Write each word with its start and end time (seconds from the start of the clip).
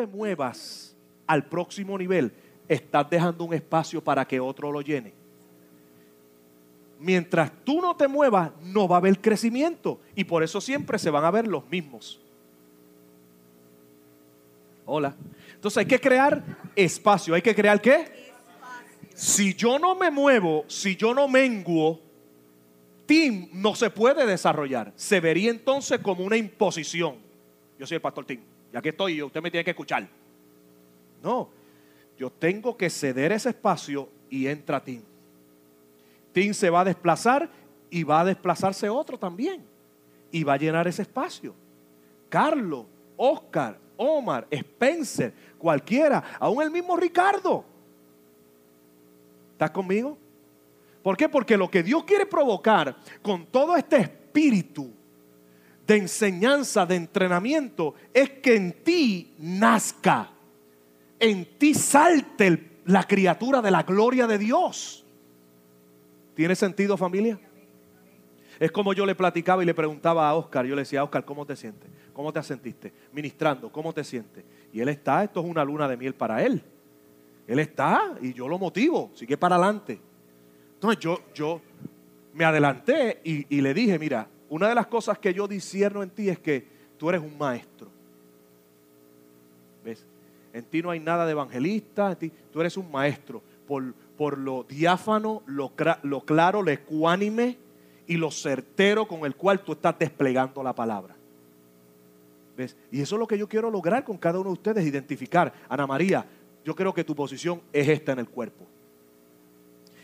te 0.00 0.06
muevas 0.06 0.96
al 1.26 1.44
próximo 1.46 1.98
nivel, 1.98 2.32
estás 2.68 3.08
dejando 3.10 3.44
un 3.44 3.54
espacio 3.54 4.02
para 4.02 4.26
que 4.26 4.40
otro 4.40 4.72
lo 4.72 4.80
llene. 4.80 5.12
Mientras 6.98 7.52
tú 7.64 7.80
no 7.80 7.96
te 7.96 8.08
muevas, 8.08 8.50
no 8.62 8.88
va 8.88 8.96
a 8.96 8.98
haber 8.98 9.20
crecimiento. 9.20 10.00
Y 10.14 10.24
por 10.24 10.42
eso 10.42 10.60
siempre 10.60 10.98
se 10.98 11.10
van 11.10 11.24
a 11.24 11.30
ver 11.30 11.46
los 11.46 11.66
mismos. 11.68 12.20
Hola. 14.84 15.14
Entonces 15.54 15.78
hay 15.78 15.86
que 15.86 16.00
crear 16.00 16.42
espacio. 16.76 17.34
¿Hay 17.34 17.42
que 17.42 17.54
crear 17.54 17.80
qué? 17.80 18.30
Si 19.14 19.54
yo 19.54 19.78
no 19.78 19.94
me 19.94 20.10
muevo, 20.10 20.64
si 20.66 20.96
yo 20.96 21.14
no 21.14 21.28
menguo, 21.28 22.00
Tim 23.06 23.48
no 23.52 23.74
se 23.74 23.90
puede 23.90 24.26
desarrollar. 24.26 24.92
Se 24.96 25.20
vería 25.20 25.50
entonces 25.50 26.00
como 26.00 26.24
una 26.24 26.36
imposición. 26.36 27.16
Yo 27.78 27.86
soy 27.86 27.96
el 27.96 28.00
pastor 28.00 28.26
Tim. 28.26 28.40
Ya 28.72 28.80
que 28.80 28.90
estoy, 28.90 29.22
usted 29.22 29.42
me 29.42 29.50
tiene 29.50 29.64
que 29.64 29.70
escuchar. 29.70 30.06
No, 31.22 31.50
yo 32.18 32.30
tengo 32.30 32.76
que 32.76 32.88
ceder 32.90 33.32
ese 33.32 33.50
espacio 33.50 34.08
y 34.28 34.46
entra 34.46 34.82
Tim. 34.82 35.02
Tim 36.32 36.54
se 36.54 36.70
va 36.70 36.80
a 36.80 36.84
desplazar 36.84 37.50
y 37.90 38.04
va 38.04 38.20
a 38.20 38.24
desplazarse 38.24 38.88
otro 38.88 39.18
también. 39.18 39.64
Y 40.30 40.44
va 40.44 40.54
a 40.54 40.56
llenar 40.56 40.86
ese 40.86 41.02
espacio. 41.02 41.54
Carlos, 42.28 42.86
Oscar, 43.16 43.76
Omar, 43.96 44.46
Spencer, 44.50 45.34
cualquiera, 45.58 46.22
aún 46.38 46.62
el 46.62 46.70
mismo 46.70 46.96
Ricardo. 46.96 47.64
¿Estás 49.52 49.72
conmigo? 49.72 50.16
¿Por 51.02 51.16
qué? 51.16 51.28
Porque 51.28 51.56
lo 51.56 51.70
que 51.70 51.82
Dios 51.82 52.04
quiere 52.04 52.26
provocar 52.26 52.96
con 53.22 53.46
todo 53.46 53.76
este 53.76 53.96
espíritu 53.96 54.90
de 55.90 55.96
enseñanza, 55.96 56.86
de 56.86 56.94
entrenamiento, 56.94 57.96
es 58.14 58.30
que 58.30 58.54
en 58.54 58.84
ti 58.84 59.34
nazca, 59.38 60.30
en 61.18 61.58
ti 61.58 61.74
salte 61.74 62.78
la 62.84 63.02
criatura 63.02 63.60
de 63.60 63.72
la 63.72 63.82
gloria 63.82 64.28
de 64.28 64.38
Dios. 64.38 65.04
¿Tiene 66.36 66.54
sentido 66.54 66.96
familia? 66.96 67.40
Es 68.60 68.70
como 68.70 68.92
yo 68.92 69.04
le 69.04 69.16
platicaba 69.16 69.64
y 69.64 69.66
le 69.66 69.74
preguntaba 69.74 70.28
a 70.28 70.34
Oscar, 70.36 70.64
yo 70.64 70.76
le 70.76 70.82
decía, 70.82 71.02
Oscar, 71.02 71.24
¿cómo 71.24 71.44
te 71.44 71.56
sientes? 71.56 71.90
¿Cómo 72.12 72.32
te 72.32 72.40
sentiste? 72.44 72.92
Ministrando, 73.12 73.72
¿cómo 73.72 73.92
te 73.92 74.04
sientes? 74.04 74.44
Y 74.72 74.78
él 74.80 74.90
está, 74.90 75.24
esto 75.24 75.40
es 75.40 75.46
una 75.46 75.64
luna 75.64 75.88
de 75.88 75.96
miel 75.96 76.14
para 76.14 76.40
él. 76.40 76.62
Él 77.48 77.58
está 77.58 78.14
y 78.22 78.32
yo 78.32 78.46
lo 78.46 78.60
motivo, 78.60 79.10
sigue 79.14 79.36
para 79.36 79.56
adelante. 79.56 80.00
Entonces 80.74 81.00
yo, 81.00 81.18
yo 81.34 81.60
me 82.32 82.44
adelanté 82.44 83.20
y, 83.24 83.56
y 83.56 83.60
le 83.60 83.74
dije, 83.74 83.98
mira, 83.98 84.28
una 84.50 84.68
de 84.68 84.74
las 84.74 84.88
cosas 84.88 85.18
que 85.18 85.32
yo 85.32 85.48
discierno 85.48 86.02
en 86.02 86.10
ti 86.10 86.28
es 86.28 86.38
que 86.38 86.66
tú 86.98 87.08
eres 87.08 87.22
un 87.22 87.38
maestro. 87.38 87.88
¿Ves? 89.84 90.04
En 90.52 90.64
ti 90.64 90.82
no 90.82 90.90
hay 90.90 90.98
nada 90.98 91.24
de 91.24 91.32
evangelista, 91.32 92.10
en 92.10 92.16
ti, 92.16 92.32
tú 92.52 92.60
eres 92.60 92.76
un 92.76 92.90
maestro. 92.90 93.40
Por, 93.66 93.94
por 94.18 94.36
lo 94.36 94.64
diáfano, 94.64 95.42
lo, 95.46 95.72
lo 96.02 96.20
claro, 96.22 96.62
lo 96.62 96.70
ecuánime 96.72 97.56
y 98.08 98.16
lo 98.16 98.32
certero 98.32 99.06
con 99.06 99.24
el 99.24 99.36
cual 99.36 99.60
tú 99.60 99.72
estás 99.72 99.96
desplegando 99.96 100.64
la 100.64 100.74
palabra. 100.74 101.14
¿Ves? 102.56 102.76
Y 102.90 103.00
eso 103.00 103.14
es 103.14 103.20
lo 103.20 103.28
que 103.28 103.38
yo 103.38 103.48
quiero 103.48 103.70
lograr 103.70 104.02
con 104.02 104.18
cada 104.18 104.40
uno 104.40 104.50
de 104.50 104.54
ustedes, 104.54 104.84
identificar. 104.84 105.52
Ana 105.68 105.86
María, 105.86 106.26
yo 106.64 106.74
creo 106.74 106.92
que 106.92 107.04
tu 107.04 107.14
posición 107.14 107.62
es 107.72 107.88
esta 107.88 108.12
en 108.12 108.18
el 108.18 108.28
cuerpo. 108.28 108.66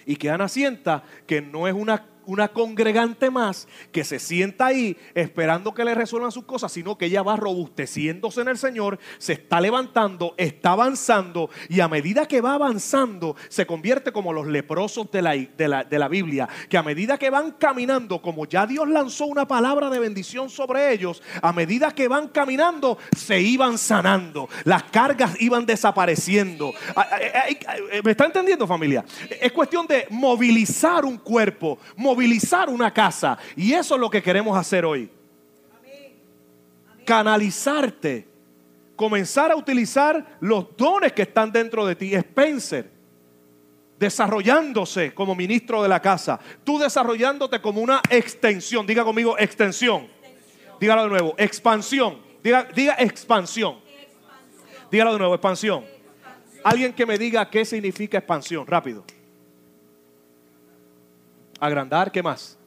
Y 0.07 0.15
que 0.15 0.31
Ana 0.31 0.47
sienta 0.47 1.03
que 1.27 1.43
no 1.43 1.67
es 1.67 1.75
una 1.75 2.07
una 2.27 2.49
congregante 2.49 3.31
más 3.31 3.67
que 3.93 4.05
se 4.05 4.19
sienta 4.19 4.67
ahí 4.67 4.97
esperando 5.15 5.75
que 5.75 5.85
le 5.85 5.95
resuelvan 5.95 6.33
sus 6.33 6.45
cosas, 6.45 6.73
sino 6.73 6.99
que 6.99 7.07
ella 7.07 7.23
va 7.23 7.37
robusteciéndose 7.37 8.41
en 8.41 8.49
el 8.49 8.59
Señor, 8.59 8.99
se 9.19 9.35
está 9.35 9.61
levantando, 9.61 10.35
está 10.37 10.73
avanzando 10.73 11.51
y 11.69 11.81
a 11.81 11.89
medida 11.89 12.27
que 12.27 12.41
va 12.41 12.55
avanzando 12.55 13.37
se 13.49 13.67
convierte 13.67 14.13
como 14.13 14.33
los 14.33 14.47
leprosos 14.47 15.11
de 15.11 15.23
la, 15.23 15.37
de 15.37 15.69
la, 15.69 15.85
de 15.85 15.99
la 15.99 16.09
Biblia, 16.09 16.49
que 16.69 16.77
a 16.77 16.83
medida 16.83 17.19
que 17.19 17.31
van 17.31 17.53
caminando, 17.53 18.21
como 18.21 18.47
ya 18.47 18.67
Dios 18.67 18.89
lanzó 18.89 19.27
una 19.27 19.47
palabra 19.47 19.91
de 19.91 19.99
bendición 19.99 20.51
sobre 20.51 20.93
ellos, 20.93 21.23
a 21.41 21.53
medida 21.53 21.93
que 21.93 22.09
van 22.09 22.29
caminando 22.29 22.99
se 23.17 23.41
iban 23.41 23.79
sanando, 23.79 24.49
las 24.65 24.85
cargas 24.85 25.41
iban 25.41 25.67
desapareciendo. 25.67 26.73
¿Me 28.05 28.11
está 28.11 28.27
entendiendo 28.27 28.67
familia? 28.67 29.05
Es 29.41 29.53
cuestión 29.53 29.87
de 29.87 30.07
movilizar 30.11 31.05
un 31.05 31.19
cuerpo, 31.19 31.79
una 32.69 32.93
casa. 32.93 33.39
Y 33.57 33.73
eso 33.73 33.95
es 33.95 34.01
lo 34.01 34.11
que 34.11 34.23
queremos 34.23 34.57
hacer 34.57 34.85
hoy. 34.85 35.11
Canalizarte. 37.05 38.29
Comenzar 38.97 39.53
a 39.53 39.57
utilizar 39.57 40.39
los 40.41 40.75
dones 40.77 41.13
que 41.13 41.23
están 41.23 41.53
dentro 41.53 41.85
de 41.85 41.95
ti. 41.95 42.15
Spencer, 42.15 42.91
desarrollándose 43.99 45.13
como 45.13 45.35
ministro 45.35 45.83
de 45.83 45.89
la 45.89 46.01
casa. 46.01 46.41
Tú 46.65 46.79
desarrollándote 46.79 47.61
como 47.61 47.81
una 47.81 48.01
extensión. 48.09 48.87
Diga 48.87 49.05
conmigo 49.05 49.37
extensión. 49.39 50.09
Dígalo 50.81 51.03
de 51.05 51.09
nuevo. 51.09 51.35
Expansión. 51.37 52.19
Diga, 52.43 52.69
diga 52.75 52.97
expansión. 52.99 53.77
Dígalo 54.91 55.13
de 55.13 55.19
nuevo. 55.19 55.35
Expansión. 55.35 55.85
Alguien 56.65 56.93
que 56.93 57.07
me 57.07 57.19
diga 57.19 57.49
qué 57.51 57.65
significa 57.65 58.19
expansión. 58.19 58.67
Rápido. 58.67 59.05
Agrandar, 61.59 62.13
¿qué 62.13 62.23
más? 62.23 62.59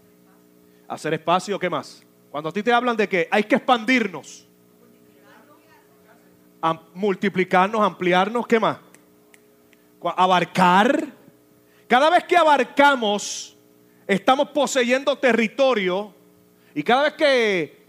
Hacer 0.87 1.13
espacio, 1.13 1.59
¿qué 1.59 1.69
más? 1.69 2.03
Cuando 2.31 2.49
a 2.49 2.53
ti 2.53 2.63
te 2.63 2.71
hablan 2.71 2.97
de 2.97 3.07
que 3.07 3.27
hay 3.29 3.43
que 3.43 3.55
expandirnos, 3.55 4.47
multiplicarnos, 6.93 7.81
ampliarnos, 7.81 8.45
¿qué 8.47 8.59
más? 8.59 8.77
Abarcar. 10.01 11.07
Cada 11.87 12.09
vez 12.09 12.23
que 12.25 12.37
abarcamos, 12.37 13.57
estamos 14.07 14.49
poseyendo 14.49 15.15
territorio 15.17 16.13
y 16.73 16.83
cada 16.83 17.03
vez 17.03 17.13
que 17.13 17.79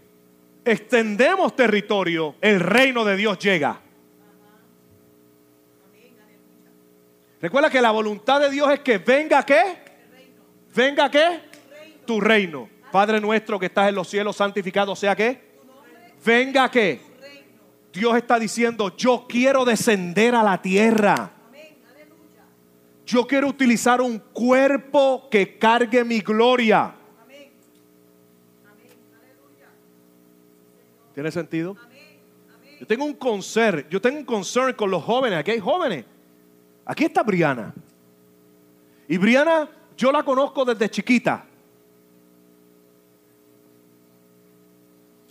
extendemos 0.65 1.55
territorio, 1.55 2.35
el 2.41 2.59
reino 2.59 3.03
de 3.03 3.15
Dios 3.15 3.37
llega. 3.39 3.79
Recuerda 7.41 7.69
que 7.71 7.81
la 7.81 7.91
voluntad 7.91 8.39
de 8.39 8.51
Dios 8.51 8.71
es 8.71 8.79
que 8.81 8.99
venga 8.99 9.43
qué? 9.43 9.80
Venga 10.75 11.09
qué? 11.09 11.39
Tu 12.05 12.19
reino. 12.19 12.69
Padre 12.91 13.19
nuestro 13.21 13.59
que 13.59 13.67
estás 13.67 13.89
en 13.89 13.95
los 13.95 14.07
cielos, 14.09 14.35
santificado 14.35 14.95
sea 14.95 15.15
qué? 15.15 15.51
Venga 16.25 16.69
qué? 16.69 17.01
Dios 17.91 18.15
está 18.15 18.39
diciendo, 18.39 18.95
yo 18.95 19.25
quiero 19.27 19.65
descender 19.65 20.35
a 20.35 20.43
la 20.43 20.61
tierra. 20.61 21.31
Yo 23.05 23.27
quiero 23.27 23.47
utilizar 23.47 24.01
un 24.01 24.19
cuerpo 24.19 25.27
que 25.29 25.57
cargue 25.57 26.03
mi 26.03 26.21
gloria. 26.21 26.95
¿Tiene 31.13 31.31
sentido? 31.31 31.75
Yo 32.79 32.87
tengo 32.87 33.05
un 33.05 33.13
concern, 33.13 33.85
yo 33.89 33.99
tengo 33.99 34.19
un 34.19 34.25
concern 34.25 34.73
con 34.73 34.89
los 34.89 35.03
jóvenes. 35.03 35.39
Aquí 35.39 35.51
hay 35.51 35.59
jóvenes. 35.59 36.05
Aquí 36.85 37.05
está 37.05 37.21
Briana. 37.21 37.73
Y 39.07 39.17
Briana 39.17 39.69
yo 40.01 40.11
la 40.11 40.23
conozco 40.23 40.65
desde 40.65 40.89
chiquita. 40.89 41.45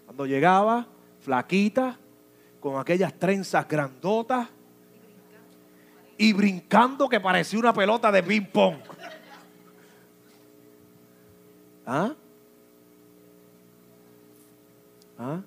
Cuando 0.05 0.27
llegaba, 0.27 0.87
flaquita, 1.19 1.99
con 2.61 2.79
aquellas 2.79 3.13
trenzas 3.15 3.67
grandotas 3.67 4.47
y 6.17 6.33
brincando 6.33 7.09
que 7.09 7.19
parecía 7.19 7.59
una 7.59 7.73
pelota 7.73 8.13
de 8.13 8.23
ping 8.23 8.47
pong. 8.47 8.77
¿Ah? 11.85 12.15
¿Ah? 15.19 15.41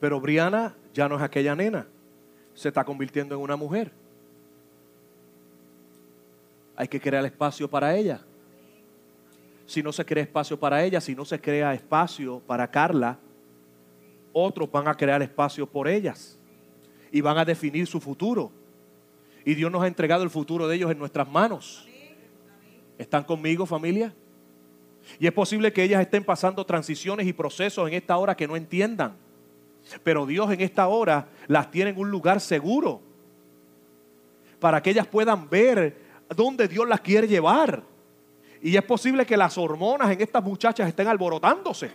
Pero 0.00 0.20
Briana 0.20 0.74
ya 0.92 1.08
no 1.08 1.16
es 1.16 1.22
aquella 1.22 1.56
nena. 1.56 1.86
Se 2.52 2.68
está 2.68 2.84
convirtiendo 2.84 3.36
en 3.36 3.40
una 3.40 3.56
mujer. 3.56 3.90
Hay 6.76 6.88
que 6.88 7.00
crear 7.00 7.24
espacio 7.24 7.70
para 7.70 7.96
ella 7.96 8.20
si 9.66 9.82
no 9.82 9.92
se 9.92 10.04
crea 10.04 10.24
espacio 10.24 10.58
para 10.58 10.82
ella, 10.84 11.00
si 11.00 11.14
no 11.14 11.24
se 11.24 11.40
crea 11.40 11.74
espacio 11.74 12.40
para 12.46 12.70
Carla, 12.70 13.18
otros 14.32 14.70
van 14.70 14.88
a 14.88 14.94
crear 14.94 15.22
espacio 15.22 15.66
por 15.66 15.88
ellas 15.88 16.38
y 17.10 17.20
van 17.20 17.38
a 17.38 17.44
definir 17.44 17.86
su 17.86 18.00
futuro. 18.00 18.50
Y 19.44 19.54
Dios 19.54 19.70
nos 19.70 19.82
ha 19.82 19.86
entregado 19.86 20.22
el 20.24 20.30
futuro 20.30 20.66
de 20.66 20.76
ellos 20.76 20.90
en 20.90 20.98
nuestras 20.98 21.28
manos. 21.28 21.86
¿Están 22.98 23.24
conmigo 23.24 23.66
familia? 23.66 24.14
Y 25.18 25.26
es 25.26 25.32
posible 25.32 25.72
que 25.72 25.82
ellas 25.82 26.00
estén 26.00 26.24
pasando 26.24 26.64
transiciones 26.64 27.26
y 27.26 27.32
procesos 27.32 27.86
en 27.88 27.94
esta 27.94 28.16
hora 28.16 28.36
que 28.36 28.48
no 28.48 28.56
entiendan. 28.56 29.16
Pero 30.02 30.26
Dios 30.26 30.50
en 30.50 30.60
esta 30.60 30.88
hora 30.88 31.28
las 31.46 31.70
tiene 31.70 31.90
en 31.90 31.98
un 31.98 32.10
lugar 32.10 32.40
seguro 32.40 33.02
para 34.58 34.82
que 34.82 34.90
ellas 34.90 35.06
puedan 35.06 35.48
ver 35.50 35.96
dónde 36.34 36.68
Dios 36.68 36.88
las 36.88 37.00
quiere 37.00 37.28
llevar. 37.28 37.82
Y 38.64 38.78
es 38.78 38.82
posible 38.82 39.26
que 39.26 39.36
las 39.36 39.58
hormonas 39.58 40.10
en 40.10 40.22
estas 40.22 40.42
muchachas 40.42 40.88
estén 40.88 41.06
alborotándose. 41.06 41.90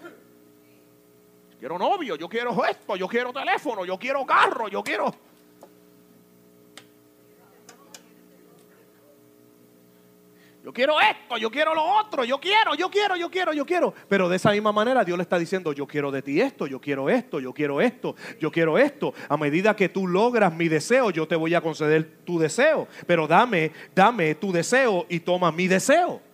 Quiero 1.57 1.80
novio, 1.80 2.16
yo 2.16 2.30
quiero 2.30 2.63
esto, 2.63 2.95
yo 2.95 3.07
quiero 3.07 3.33
teléfono, 3.33 3.86
yo 3.86 3.98
quiero 3.98 4.24
carro, 4.24 4.68
yo 4.68 4.83
quiero... 4.83 5.12
Yo 10.63 10.71
quiero 10.71 11.01
esto, 11.01 11.38
yo 11.38 11.50
quiero 11.50 11.74
lo 11.74 11.83
otro, 11.83 12.24
yo 12.24 12.39
quiero, 12.39 12.75
yo 12.75 12.92
quiero, 12.92 13.16
yo 13.16 13.31
quiero, 13.31 13.51
yo 13.51 13.66
quiero. 13.66 13.92
Pero 14.07 14.30
de 14.30 14.36
esa 14.36 14.51
misma 14.51 14.71
manera 14.71 15.04
Dios 15.04 15.18
le 15.18 15.24
está 15.24 15.39
diciendo, 15.39 15.74
yo 15.74 15.88
quiero 15.88 16.12
de 16.12 16.21
ti 16.21 16.39
esto, 16.39 16.68
yo 16.68 16.80
quiero 16.80 17.10
esto, 17.10 17.39
yo 17.39 17.51
quiero 17.51 17.81
esto, 17.81 18.16
yo 18.39 18.51
quiero 18.51 18.77
esto. 18.77 19.16
A 19.27 19.38
medida 19.38 19.75
que 19.75 19.89
tú 19.89 20.07
logras 20.07 20.54
mi 20.54 20.68
deseo, 20.68 21.10
yo 21.10 21.27
te 21.27 21.36
voy 21.36 21.56
a 21.56 21.62
conceder 21.62 22.19
tu 22.25 22.38
deseo. 22.38 22.88
Pero 23.07 23.25
dame, 23.25 23.71
dame 23.95 24.36
tu 24.36 24.51
deseo 24.51 25.07
y 25.10 25.21
toma 25.21 25.51
mi 25.51 25.68
deseo. 25.68 26.29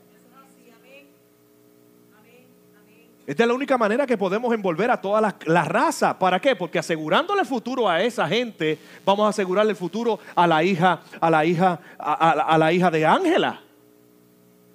Esta 3.28 3.42
es 3.42 3.48
la 3.48 3.56
única 3.56 3.78
manera 3.78 4.06
que 4.06 4.18
podemos 4.18 4.54
envolver 4.54 4.92
a 4.92 5.02
toda 5.02 5.36
la, 5.46 5.66
raza. 5.66 6.18
¿Para 6.18 6.40
qué? 6.40 6.56
Porque 6.56 6.78
asegurándole 6.78 7.42
el 7.42 7.48
futuro 7.48 7.90
a 7.90 8.02
esa 8.04 8.28
gente, 8.28 8.78
vamos 9.04 9.26
a 9.26 9.30
asegurarle 9.30 9.72
el 9.72 9.78
futuro 9.78 10.20
a 10.36 10.46
la 10.46 10.64
hija, 10.64 11.02
a 11.20 11.30
la 11.32 11.44
hija, 11.44 11.80
a, 11.98 12.56
la 12.58 12.72
hija 12.72 12.92
de 12.92 13.04
Ángela, 13.04 13.62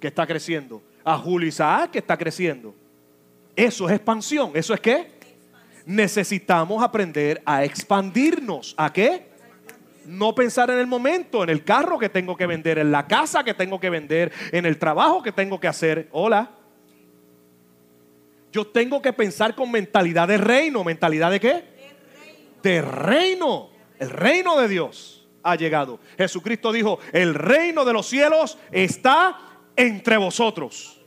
que 0.01 0.07
está 0.07 0.27
creciendo, 0.27 0.81
a 1.05 1.17
Julio 1.17 1.47
Isaac, 1.47 1.91
que 1.91 1.99
está 1.99 2.17
creciendo. 2.17 2.75
Eso 3.55 3.87
es 3.87 3.95
expansión. 3.95 4.51
¿Eso 4.53 4.73
es 4.73 4.81
qué? 4.81 5.11
Necesitamos 5.85 6.83
aprender 6.83 7.41
a 7.45 7.63
expandirnos. 7.63 8.75
¿A 8.77 8.91
qué? 8.91 9.31
No 10.05 10.35
pensar 10.35 10.69
en 10.71 10.79
el 10.79 10.87
momento, 10.87 11.43
en 11.43 11.51
el 11.51 11.63
carro 11.63 11.97
que 11.97 12.09
tengo 12.09 12.35
que 12.35 12.47
vender, 12.47 12.79
en 12.79 12.91
la 12.91 13.07
casa 13.07 13.45
que 13.45 13.53
tengo 13.53 13.79
que 13.79 13.89
vender, 13.89 14.33
en 14.51 14.65
el 14.65 14.77
trabajo 14.77 15.23
que 15.23 15.31
tengo 15.31 15.57
que 15.57 15.69
hacer. 15.69 16.09
Hola. 16.11 16.49
Yo 18.51 18.67
tengo 18.67 19.01
que 19.01 19.13
pensar 19.13 19.55
con 19.55 19.71
mentalidad 19.71 20.27
de 20.27 20.37
reino. 20.37 20.83
¿Mentalidad 20.83 21.31
de 21.31 21.39
qué? 21.39 21.63
De 22.61 22.81
reino. 22.81 23.69
El 23.97 24.09
reino 24.09 24.59
de 24.59 24.67
Dios 24.67 25.27
ha 25.41 25.55
llegado. 25.55 25.99
Jesucristo 26.17 26.71
dijo, 26.71 26.99
el 27.13 27.33
reino 27.33 27.85
de 27.85 27.93
los 27.93 28.07
cielos 28.07 28.57
está 28.71 29.39
entre 29.75 30.17
vosotros. 30.17 31.01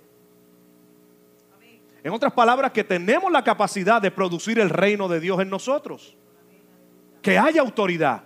En 2.02 2.12
otras 2.12 2.32
palabras, 2.32 2.72
que 2.72 2.84
tenemos 2.84 3.30
la 3.30 3.42
capacidad 3.44 4.00
de 4.00 4.10
producir 4.10 4.58
el 4.58 4.70
reino 4.70 5.08
de 5.08 5.20
Dios 5.20 5.40
en 5.40 5.50
nosotros. 5.50 6.16
Que 7.22 7.38
haya 7.38 7.60
autoridad. 7.60 8.22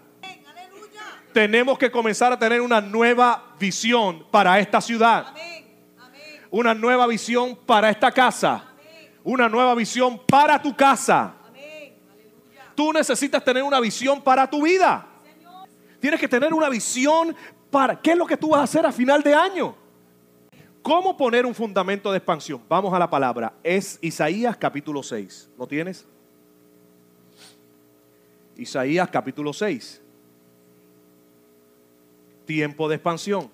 Tenemos 1.33 1.79
que 1.79 1.91
comenzar 1.91 2.33
a 2.33 2.39
tener 2.39 2.61
una 2.61 2.81
nueva 2.81 3.55
visión 3.59 4.27
para 4.31 4.59
esta 4.59 4.81
ciudad. 4.81 5.35
Una 6.51 6.75
nueva 6.75 7.07
visión 7.07 7.57
para 7.67 7.91
esta 7.91 8.11
casa 8.11 8.68
una 9.25 9.49
nueva 9.49 9.75
visión 9.75 10.21
para 10.27 10.61
tu 10.61 10.75
casa. 10.77 11.35
Tú 12.75 12.93
necesitas 12.93 13.45
tener 13.45 13.63
una 13.63 13.81
visión 13.81 14.23
para 14.23 14.49
tu 14.49 14.63
vida. 14.63 15.07
Tienes 16.01 16.21
que 16.21 16.29
tener 16.29 16.55
una 16.55 16.69
visión 16.69 17.35
para 17.71 18.01
qué 18.01 18.13
es 18.13 18.17
lo 18.17 18.27
que 18.27 18.37
tú 18.37 18.51
vas 18.51 18.61
a 18.61 18.65
hacer 18.65 18.87
a 18.87 18.93
final 18.93 19.23
de 19.23 19.35
año. 19.35 19.75
¿Cómo 20.83 21.17
poner 21.17 21.45
un 21.45 21.55
fundamento 21.55 22.11
de 22.11 22.19
expansión? 22.19 22.63
Vamos 22.69 22.95
a 22.95 22.99
la 22.99 23.11
palabra. 23.11 23.53
Es 23.63 23.99
Isaías 24.01 24.57
capítulo 24.57 25.03
6. 25.03 25.51
¿Lo 25.59 25.67
tienes? 25.67 26.07
Isaías 28.57 29.09
capítulo 29.11 29.53
6. 29.53 30.01
Tiempo 32.47 32.89
de 32.89 32.95
expansión. 32.95 33.51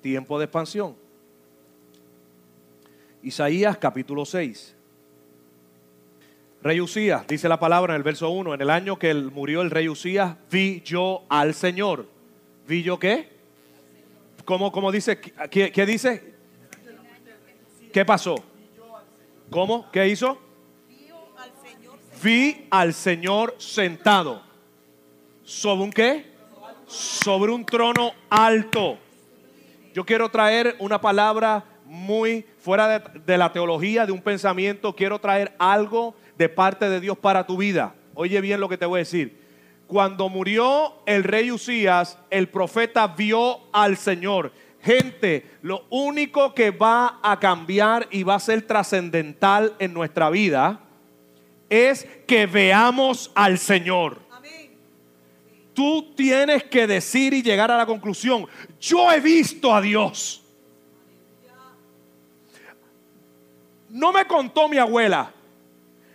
Tiempo 0.00 0.38
de 0.38 0.44
expansión. 0.44 1.03
Isaías 3.24 3.78
capítulo 3.78 4.26
6. 4.26 4.76
Rey 6.62 6.80
Usías, 6.80 7.26
dice 7.26 7.48
la 7.48 7.58
palabra 7.58 7.94
en 7.94 7.96
el 7.96 8.02
verso 8.02 8.28
1, 8.28 8.54
en 8.54 8.60
el 8.60 8.70
año 8.70 8.98
que 8.98 9.14
murió 9.14 9.62
el 9.62 9.70
rey 9.70 9.88
Usías, 9.88 10.36
vi 10.50 10.82
yo 10.84 11.24
al 11.30 11.54
Señor. 11.54 12.06
¿Vi 12.68 12.82
yo 12.82 12.98
qué? 12.98 13.30
¿Cómo, 14.44 14.92
dice? 14.92 15.18
¿Qué, 15.50 15.72
¿Qué 15.72 15.86
dice? 15.86 16.34
¿Qué 17.92 18.04
pasó? 18.04 18.36
¿Cómo? 19.50 19.90
¿Qué 19.90 20.06
hizo? 20.06 20.38
Vi 22.22 22.66
al 22.70 22.92
Señor 22.92 23.54
sentado. 23.58 24.42
¿Sobre 25.44 25.82
un 25.82 25.90
qué? 25.90 26.26
Sobre 26.86 27.52
un 27.52 27.64
trono 27.64 28.12
alto. 28.28 28.98
Yo 29.94 30.04
quiero 30.04 30.28
traer 30.28 30.76
una 30.78 31.00
palabra 31.00 31.73
muy 31.84 32.46
fuera 32.58 32.98
de, 32.98 33.38
la 33.38 33.52
teología, 33.52 34.06
de 34.06 34.12
un 34.12 34.22
pensamiento, 34.22 34.94
quiero 34.94 35.18
traer 35.18 35.54
algo 35.58 36.14
de 36.36 36.48
parte 36.48 36.88
de 36.88 37.00
Dios 37.00 37.18
para 37.18 37.46
tu 37.46 37.56
vida. 37.56 37.94
Oye 38.14 38.40
bien 38.40 38.60
lo 38.60 38.68
que 38.68 38.78
te 38.78 38.86
voy 38.86 38.98
a 38.98 39.00
decir. 39.00 39.42
Cuando 39.86 40.28
murió 40.28 40.94
el 41.06 41.24
rey 41.24 41.50
Usías, 41.50 42.18
el 42.30 42.48
profeta 42.48 43.06
vio 43.08 43.60
al 43.72 43.96
Señor. 43.96 44.52
Gente, 44.80 45.50
lo 45.62 45.86
único 45.90 46.54
que 46.54 46.70
va 46.70 47.18
a 47.22 47.38
cambiar 47.38 48.08
y 48.10 48.22
va 48.22 48.34
a 48.34 48.40
ser 48.40 48.62
trascendental 48.62 49.74
en 49.78 49.92
nuestra 49.94 50.30
vida 50.30 50.80
es 51.70 52.06
que 52.26 52.46
veamos 52.46 53.30
al 53.34 53.58
Señor. 53.58 54.24
Tú 55.74 56.14
tienes 56.14 56.64
que 56.64 56.86
decir 56.86 57.34
y 57.34 57.42
llegar 57.42 57.70
a 57.70 57.76
la 57.76 57.84
conclusión, 57.84 58.46
yo 58.80 59.10
he 59.10 59.20
visto 59.20 59.74
a 59.74 59.80
Dios. 59.80 60.43
No 63.94 64.12
me 64.12 64.26
contó 64.26 64.68
mi 64.68 64.76
abuela. 64.76 65.32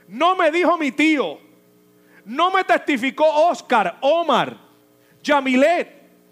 No 0.09 0.35
me 0.35 0.51
dijo 0.51 0.77
mi 0.77 0.91
tío. 0.91 1.39
No 2.25 2.51
me 2.51 2.65
testificó 2.65 3.23
Oscar, 3.47 3.97
Omar, 4.01 4.57
Yamilet, 5.23 5.87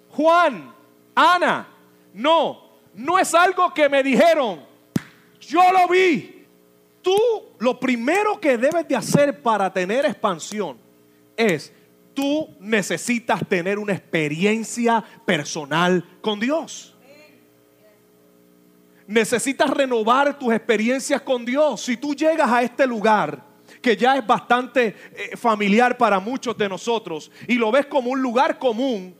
Juan, 0.09 0.75
Ana. 1.15 1.65
No, 2.13 2.63
no 2.93 3.17
es 3.17 3.33
algo 3.33 3.73
que 3.73 3.87
me 3.87 4.03
dijeron. 4.03 4.61
Yo 5.39 5.61
lo 5.71 5.87
vi. 5.87 6.45
Tú 7.01 7.17
lo 7.59 7.79
primero 7.79 8.41
que 8.41 8.57
debes 8.57 8.85
de 8.85 8.97
hacer 8.97 9.41
para 9.41 9.71
tener 9.71 10.05
expansión 10.05 10.77
es, 11.37 11.71
tú 12.13 12.49
necesitas 12.59 13.39
tener 13.47 13.79
una 13.79 13.93
experiencia 13.93 15.01
personal 15.25 16.03
con 16.19 16.41
Dios. 16.41 16.96
Necesitas 19.07 19.69
renovar 19.69 20.37
tus 20.37 20.53
experiencias 20.53 21.21
con 21.21 21.45
Dios. 21.45 21.81
Si 21.81 21.97
tú 21.97 22.13
llegas 22.13 22.51
a 22.51 22.61
este 22.61 22.85
lugar, 22.85 23.41
que 23.81 23.95
ya 23.95 24.17
es 24.17 24.27
bastante 24.27 24.95
eh, 25.13 25.37
familiar 25.37 25.97
para 25.97 26.19
muchos 26.19 26.57
de 26.57 26.67
nosotros, 26.69 27.31
y 27.47 27.55
lo 27.55 27.71
ves 27.71 27.85
como 27.85 28.11
un 28.11 28.21
lugar 28.21 28.59
común, 28.59 29.15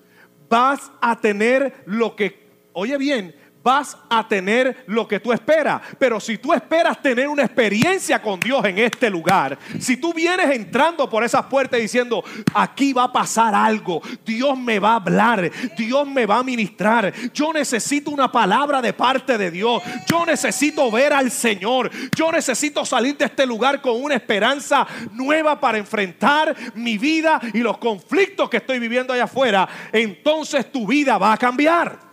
vas 0.50 0.92
a 1.02 1.20
tener 1.20 1.84
lo 1.86 2.16
que, 2.16 2.48
oye 2.74 2.98
bien, 2.98 3.36
vas 3.68 3.98
a 4.10 4.26
tener 4.26 4.86
lo 4.88 5.06
que 5.06 5.20
tú 5.20 5.34
esperas. 5.34 5.82
Pero 6.00 6.22
si 6.22 6.38
tú 6.38 6.54
esperas 6.54 7.02
tener 7.02 7.28
una 7.28 7.44
experiencia 7.44 8.22
con 8.22 8.40
Dios 8.40 8.64
en 8.64 8.78
este 8.78 9.10
lugar, 9.10 9.60
si 9.78 9.98
tú 9.98 10.14
vienes 10.14 10.50
entrando 10.52 11.10
por 11.10 11.22
esas 11.22 11.48
puertas 11.48 11.82
diciendo, 11.82 12.24
aquí 12.54 12.94
va 12.94 13.04
a 13.04 13.12
pasar 13.12 13.54
algo, 13.54 14.02
Dios 14.26 14.58
me 14.58 14.80
va 14.80 14.94
a 14.94 14.96
hablar, 14.96 15.52
Dios 15.78 16.08
me 16.08 16.26
va 16.26 16.38
a 16.38 16.44
ministrar, 16.44 17.14
yo 17.34 17.52
necesito 17.52 18.10
una 18.10 18.32
palabra 18.32 18.82
de 18.82 18.94
parte 18.94 19.38
de 19.38 19.52
Dios, 19.52 19.84
yo 20.10 20.26
necesito 20.26 20.90
ver 20.90 21.12
al 21.12 21.30
Señor, 21.30 21.92
yo 22.16 22.32
necesito 22.32 22.86
salir 22.86 23.18
de 23.18 23.26
este 23.26 23.46
lugar 23.46 23.82
con 23.82 24.02
una 24.02 24.16
esperanza 24.16 24.88
nueva 25.12 25.60
para 25.60 25.78
enfrentar 25.78 26.56
mi 26.74 26.98
vida 26.98 27.42
y 27.54 27.60
los 27.60 27.80
conflictos 27.80 28.50
que 28.50 28.58
estoy 28.58 28.80
viviendo 28.80 29.12
allá 29.12 29.26
afuera, 29.26 29.68
entonces 29.92 30.72
tu 30.72 30.88
vida 30.88 31.18
va 31.18 31.34
a 31.34 31.38
cambiar. 31.38 32.07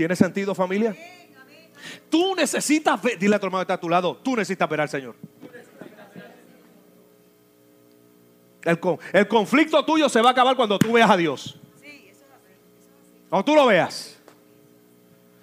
¿Tiene 0.00 0.16
sentido 0.16 0.54
familia? 0.54 0.96
Tú 2.08 2.34
necesitas 2.34 3.02
ver, 3.02 3.18
dile 3.18 3.36
a 3.36 3.38
tu 3.38 3.44
hermano 3.44 3.60
que 3.60 3.64
está 3.64 3.74
a 3.74 3.80
tu 3.80 3.90
lado, 3.90 4.16
tú 4.16 4.34
necesitas 4.34 4.66
ver 4.66 4.80
al 4.80 4.88
Señor. 4.88 5.14
El, 8.62 8.80
el 9.12 9.28
conflicto 9.28 9.84
tuyo 9.84 10.08
se 10.08 10.22
va 10.22 10.30
a 10.30 10.32
acabar 10.32 10.56
cuando 10.56 10.78
tú 10.78 10.92
veas 10.92 11.10
a 11.10 11.18
Dios. 11.18 11.60
Cuando 13.28 13.44
tú 13.44 13.54
lo 13.54 13.66
veas. 13.66 14.18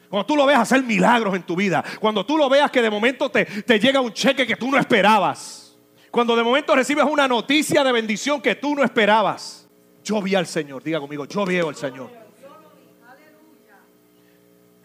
Cuando 0.09 0.25
tú 0.25 0.35
lo 0.35 0.47
veas 0.47 0.61
hacer 0.61 0.81
milagros 0.81 1.35
en 1.35 1.43
tu 1.43 1.55
vida. 1.55 1.83
Cuando 1.99 2.25
tú 2.25 2.35
lo 2.35 2.49
veas 2.49 2.71
que 2.71 2.81
de 2.81 2.89
momento 2.89 3.29
te, 3.29 3.45
te 3.45 3.79
llega 3.79 4.01
un 4.01 4.11
cheque 4.11 4.47
que 4.47 4.55
tú 4.55 4.71
no 4.71 4.79
esperabas. 4.79 5.77
Cuando 6.09 6.35
de 6.35 6.41
momento 6.41 6.75
recibes 6.75 7.05
una 7.05 7.27
noticia 7.27 7.83
de 7.83 7.91
bendición 7.91 8.41
que 8.41 8.55
tú 8.55 8.73
no 8.73 8.83
esperabas. 8.83 9.67
Yo 10.03 10.19
vi 10.19 10.33
al 10.33 10.47
Señor. 10.47 10.81
Diga 10.81 10.99
conmigo, 10.99 11.25
yo 11.25 11.45
veo 11.45 11.69
al 11.69 11.75
Señor. 11.75 12.26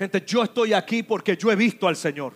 Gente, 0.03 0.21
yo 0.27 0.43
estoy 0.43 0.73
aquí 0.73 1.05
porque 1.05 1.37
yo 1.37 1.53
he 1.53 1.55
visto 1.55 1.87
al 1.87 1.95
Señor. 1.95 2.33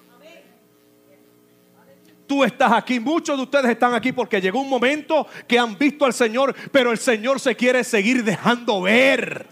Tú 2.25 2.45
estás 2.45 2.71
aquí, 2.71 3.01
muchos 3.01 3.37
de 3.37 3.43
ustedes 3.43 3.73
están 3.73 3.93
aquí 3.93 4.13
porque 4.13 4.41
llegó 4.41 4.61
un 4.61 4.69
momento 4.69 5.27
que 5.49 5.59
han 5.59 5.77
visto 5.77 6.05
al 6.05 6.13
Señor, 6.13 6.55
pero 6.71 6.93
el 6.93 6.99
Señor 6.99 7.41
se 7.41 7.57
quiere 7.57 7.83
seguir 7.83 8.23
dejando 8.23 8.83
ver. 8.83 9.49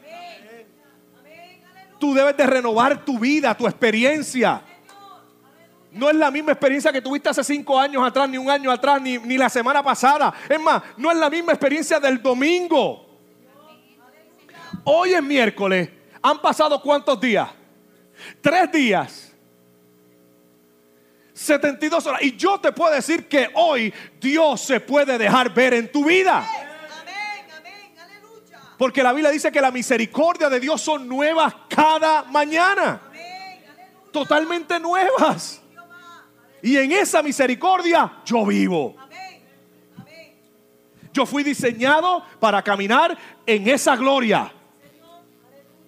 Tú 1.99 2.15
debes 2.15 2.37
de 2.37 2.47
renovar 2.47 3.05
tu 3.05 3.19
vida, 3.19 3.53
tu 3.57 3.67
experiencia. 3.67 4.63
No 5.91 6.09
es 6.09 6.15
la 6.15 6.31
misma 6.31 6.53
experiencia 6.53 6.93
que 6.93 7.03
tuviste 7.03 7.31
hace 7.31 7.43
cinco 7.43 7.81
años 7.81 8.07
atrás, 8.07 8.29
ni 8.29 8.39
un 8.39 8.49
año 8.49 8.71
atrás, 8.71 9.03
ni, 9.03 9.19
ni 9.19 9.37
la 9.37 9.49
semana 9.49 9.83
pasada. 9.83 10.33
Es 10.49 10.61
más, 10.61 10.81
no 10.97 11.11
es 11.11 11.19
la 11.19 11.29
misma 11.29 11.51
experiencia 11.51 11.99
del 11.99 12.23
domingo. 12.23 13.09
Hoy 14.85 15.15
es 15.15 15.23
miércoles. 15.25 15.91
¿Han 16.23 16.41
pasado 16.41 16.81
cuántos 16.81 17.21
días? 17.21 17.49
Tres 18.41 18.73
días. 18.73 19.35
72 21.35 22.07
horas. 22.07 22.23
Y 22.23 22.37
yo 22.37 22.61
te 22.61 22.73
puedo 22.73 22.95
decir 22.95 23.29
que 23.29 23.51
hoy 23.55 23.93
Dios 24.21 24.61
se 24.61 24.81
puede 24.81 25.19
dejar 25.19 25.53
ver 25.53 25.75
en 25.75 25.91
tu 25.91 26.05
vida. 26.05 26.47
Porque 28.79 29.03
la 29.03 29.13
Biblia 29.13 29.31
dice 29.31 29.53
que 29.53 29.61
la 29.61 29.71
misericordia 29.71 30.49
de 30.49 30.61
Dios 30.61 30.81
son 30.81 31.09
nuevas 31.09 31.55
cada 31.69 32.23
mañana. 32.25 33.01
Totalmente 34.13 34.79
nuevas. 34.79 35.61
Y 36.63 36.77
en 36.77 36.93
esa 36.93 37.23
misericordia 37.23 38.21
yo 38.25 38.47
vivo. 38.47 38.97
Yo 41.13 41.27
fui 41.27 41.43
diseñado 41.45 42.25
para 42.41 42.63
caminar 42.63 43.17
en 43.47 43.69
esa 43.69 43.95
gloria. 43.97 44.53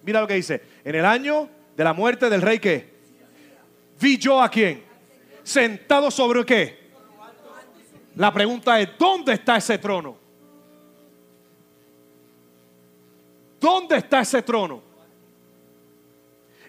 Mira 0.02 0.20
lo 0.20 0.26
que 0.26 0.34
dice. 0.34 0.62
En 0.84 0.94
el 0.94 1.04
año 1.04 1.48
de 1.76 1.84
la 1.84 1.92
muerte 1.92 2.30
del 2.30 2.40
rey 2.40 2.58
que 2.58 2.96
vi 4.00 4.16
yo 4.16 4.40
a 4.40 4.48
quién. 4.48 4.82
Sentado 5.42 6.10
sobre 6.10 6.44
qué. 6.44 6.86
La 8.16 8.32
pregunta 8.32 8.80
es, 8.80 8.88
¿dónde 8.98 9.34
está 9.34 9.58
ese 9.58 9.78
trono? 9.78 10.16
¿Dónde 13.60 13.96
está 13.98 14.20
ese 14.20 14.42
trono? 14.42 14.82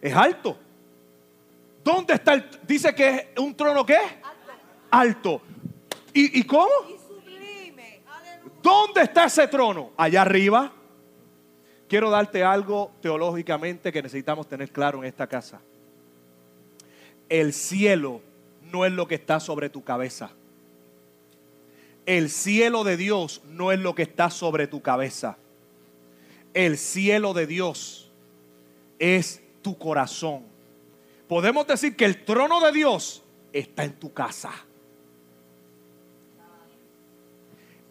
Es 0.01 0.13
alto. 0.13 0.57
¿Dónde 1.83 2.15
está 2.15 2.33
el 2.33 2.49
dice 2.67 2.93
que 2.93 3.09
es 3.09 3.39
un 3.39 3.55
trono 3.55 3.85
qué? 3.85 3.97
Alto. 4.91 5.41
¿Y, 6.13 6.39
y 6.39 6.43
cómo? 6.43 6.67
¿Dónde 8.61 9.03
está 9.03 9.25
ese 9.25 9.47
trono? 9.47 9.91
Allá 9.95 10.21
arriba. 10.21 10.73
Quiero 11.87 12.09
darte 12.09 12.43
algo 12.43 12.91
teológicamente 13.01 13.93
que 13.93 14.01
necesitamos 14.01 14.47
tener 14.47 14.71
claro 14.71 14.99
en 14.99 15.05
esta 15.05 15.27
casa. 15.27 15.61
El 17.29 17.53
cielo 17.53 18.21
no 18.71 18.85
es 18.85 18.91
lo 18.91 19.07
que 19.07 19.15
está 19.15 19.39
sobre 19.39 19.69
tu 19.69 19.83
cabeza. 19.83 20.31
El 22.05 22.29
cielo 22.29 22.83
de 22.83 22.97
Dios 22.97 23.41
no 23.49 23.71
es 23.71 23.79
lo 23.79 23.95
que 23.95 24.03
está 24.03 24.29
sobre 24.29 24.67
tu 24.67 24.81
cabeza. 24.81 25.37
El 26.53 26.77
cielo 26.77 27.33
de 27.33 27.47
Dios 27.47 28.11
es 28.99 29.41
tu 29.61 29.77
corazón. 29.77 30.43
Podemos 31.27 31.67
decir 31.67 31.95
que 31.95 32.05
el 32.05 32.23
trono 32.23 32.61
de 32.61 32.71
Dios 32.71 33.23
está 33.53 33.83
en 33.83 33.93
tu 33.93 34.13
casa. 34.13 34.51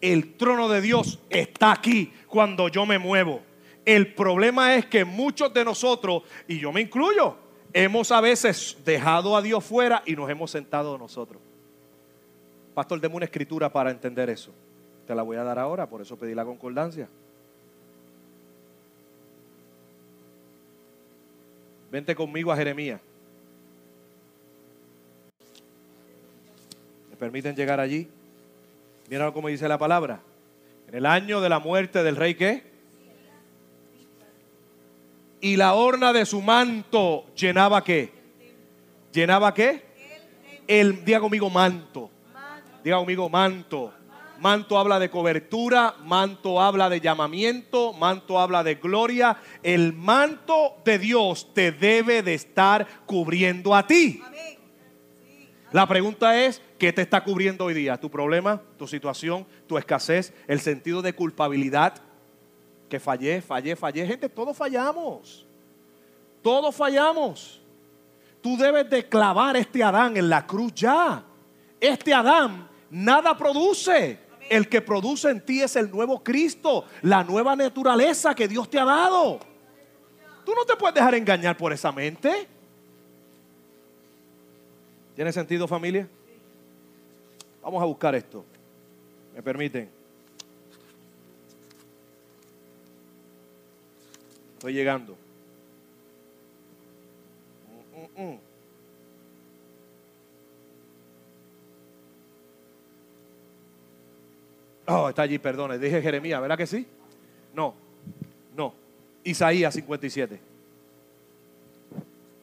El 0.01 0.33
trono 0.35 0.69
de 0.69 0.81
Dios 0.81 1.19
está 1.29 1.71
aquí 1.71 2.11
cuando 2.27 2.67
yo 2.67 2.85
me 2.85 2.99
muevo. 2.99 3.46
El 3.87 4.13
problema 4.13 4.75
es 4.75 4.85
que 4.85 5.05
muchos 5.05 5.53
de 5.53 5.63
nosotros, 5.63 6.23
y 6.45 6.59
yo 6.59 6.73
me 6.73 6.81
incluyo, 6.81 7.37
hemos 7.71 8.11
a 8.11 8.19
veces 8.19 8.75
dejado 8.83 9.37
a 9.37 9.41
Dios 9.41 9.63
fuera 9.63 10.03
y 10.05 10.13
nos 10.13 10.29
hemos 10.29 10.51
sentado 10.51 10.97
nosotros. 10.97 11.41
Pastor, 12.73 12.99
deme 12.99 13.15
una 13.15 13.23
escritura 13.23 13.71
para 13.71 13.89
entender 13.89 14.29
eso. 14.29 14.51
Te 15.07 15.15
la 15.15 15.21
voy 15.21 15.37
a 15.37 15.43
dar 15.45 15.57
ahora, 15.57 15.87
por 15.87 16.01
eso 16.01 16.17
pedí 16.17 16.35
la 16.35 16.43
concordancia. 16.43 17.07
Vente 21.89 22.13
conmigo 22.13 22.51
a 22.51 22.57
Jeremías. 22.57 22.99
¿Me 27.09 27.15
permiten 27.15 27.55
llegar 27.55 27.79
allí? 27.79 28.09
Mira 29.09 29.31
cómo 29.31 29.47
dice 29.47 29.65
la 29.69 29.77
palabra. 29.77 30.19
En 30.89 30.95
el 30.95 31.05
año 31.05 31.39
de 31.39 31.47
la 31.47 31.59
muerte 31.59 32.03
del 32.03 32.17
rey, 32.17 32.35
¿qué? 32.35 32.75
Y 35.39 35.55
la 35.55 35.73
horna 35.73 36.13
de 36.13 36.25
su 36.25 36.41
manto 36.41 37.25
llenaba 37.35 37.83
qué? 37.83 38.11
¿Llenaba 39.11 39.53
qué? 39.53 39.85
El, 40.67 41.05
diga 41.05 41.19
conmigo 41.19 41.49
manto. 41.49 42.09
Diga 42.83 42.97
conmigo 42.97 43.29
manto. 43.29 43.93
Manto 44.39 44.77
habla 44.77 44.99
de 44.99 45.09
cobertura, 45.09 45.95
manto 46.03 46.61
habla 46.61 46.89
de 46.89 47.01
llamamiento, 47.01 47.93
manto 47.93 48.39
habla 48.39 48.63
de 48.63 48.75
gloria. 48.75 49.37
El 49.63 49.93
manto 49.93 50.77
de 50.85 50.99
Dios 50.99 51.53
te 51.53 51.71
debe 51.71 52.21
de 52.21 52.35
estar 52.35 52.87
cubriendo 53.05 53.73
a 53.73 53.87
ti. 53.87 54.21
La 55.71 55.87
pregunta 55.87 56.39
es, 56.39 56.61
¿qué 56.77 56.93
te 56.93 57.01
está 57.01 57.23
cubriendo 57.23 57.65
hoy 57.65 57.73
día? 57.73 57.97
¿Tu 57.97 58.09
problema, 58.09 58.61
tu 58.77 58.87
situación, 58.87 59.45
tu 59.67 59.77
escasez, 59.77 60.33
el 60.47 60.59
sentido 60.59 61.01
de 61.01 61.13
culpabilidad? 61.13 62.01
Que 62.89 62.99
fallé, 62.99 63.41
fallé, 63.41 63.75
fallé. 63.75 64.05
Gente, 64.05 64.29
todos 64.29 64.55
fallamos. 64.55 65.45
Todos 66.41 66.75
fallamos. 66.75 67.61
Tú 68.41 68.57
debes 68.57 68.89
de 68.89 69.07
clavar 69.07 69.57
este 69.57 69.83
Adán 69.83 70.15
en 70.15 70.29
la 70.29 70.45
cruz 70.45 70.73
ya. 70.73 71.23
Este 71.79 72.13
Adán 72.13 72.67
nada 72.89 73.37
produce. 73.37 74.19
El 74.49 74.69
que 74.69 74.81
produce 74.81 75.29
en 75.29 75.41
ti 75.41 75.61
es 75.61 75.75
el 75.75 75.91
nuevo 75.91 76.23
Cristo, 76.23 76.85
la 77.01 77.21
nueva 77.21 77.53
naturaleza 77.53 78.33
que 78.33 78.47
Dios 78.47 78.69
te 78.69 78.79
ha 78.79 78.85
dado. 78.85 79.39
Tú 80.45 80.53
no 80.55 80.63
te 80.63 80.77
puedes 80.77 80.95
dejar 80.95 81.15
engañar 81.15 81.57
por 81.57 81.73
esa 81.73 81.91
mente. 81.91 82.47
¿Tiene 85.13 85.33
sentido 85.33 85.67
familia? 85.67 86.07
Vamos 87.61 87.83
a 87.83 87.85
buscar 87.85 88.15
esto. 88.15 88.45
¿Me 89.35 89.43
permiten? 89.43 89.96
Estoy 94.57 94.73
llegando. 94.73 95.15
Mm, 97.95 98.21
mm, 98.21 98.31
mm. 98.31 98.39
Oh, 104.87 105.09
está 105.09 105.21
allí, 105.21 105.37
perdone. 105.37 105.77
Dije 105.77 106.01
Jeremías, 106.01 106.41
¿verdad 106.41 106.57
que 106.57 106.65
sí? 106.65 106.87
No, 107.53 107.75
no. 108.55 108.73
Isaías 109.23 109.75
57. 109.75 110.39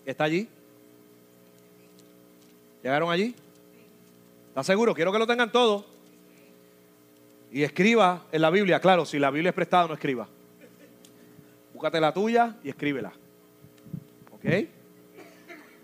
¿Está 0.06 0.25
allí? 0.25 0.47
¿Llegaron 2.80 3.11
allí? 3.11 3.35
¿Está 4.50 4.62
seguro? 4.62 4.94
Quiero 4.94 5.11
que 5.11 5.18
lo 5.18 5.26
tengan 5.26 5.50
todos. 5.50 5.85
Y 7.50 7.64
escriba 7.64 8.26
en 8.30 8.40
la 8.40 8.50
Biblia. 8.50 8.78
Claro, 8.78 9.04
si 9.04 9.18
la 9.18 9.33
Biblia 9.33 9.49
es 9.49 9.54
prestada, 9.54 9.88
no 9.88 9.94
escriba. 9.94 10.28
Búscate 11.75 12.00
la 12.00 12.14
tuya 12.14 12.57
y 12.62 12.69
escríbela. 12.69 13.12
¿Ok? 14.31 14.45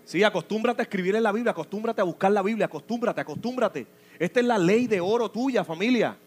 Sí, 0.05 0.23
acostúmbrate 0.23 0.81
a 0.81 0.83
escribir 0.83 1.15
en 1.15 1.23
la 1.23 1.33
Biblia, 1.33 1.51
acostúmbrate 1.51 1.99
a 1.99 2.05
buscar 2.05 2.31
la 2.31 2.41
Biblia, 2.41 2.65
acostúmbrate, 2.65 3.19
acostúmbrate. 3.21 3.85
Esta 4.17 4.39
es 4.39 4.45
la 4.45 4.57
ley 4.57 4.87
de 4.87 5.01
oro 5.01 5.29
tuya, 5.29 5.65
familia. 5.65 6.17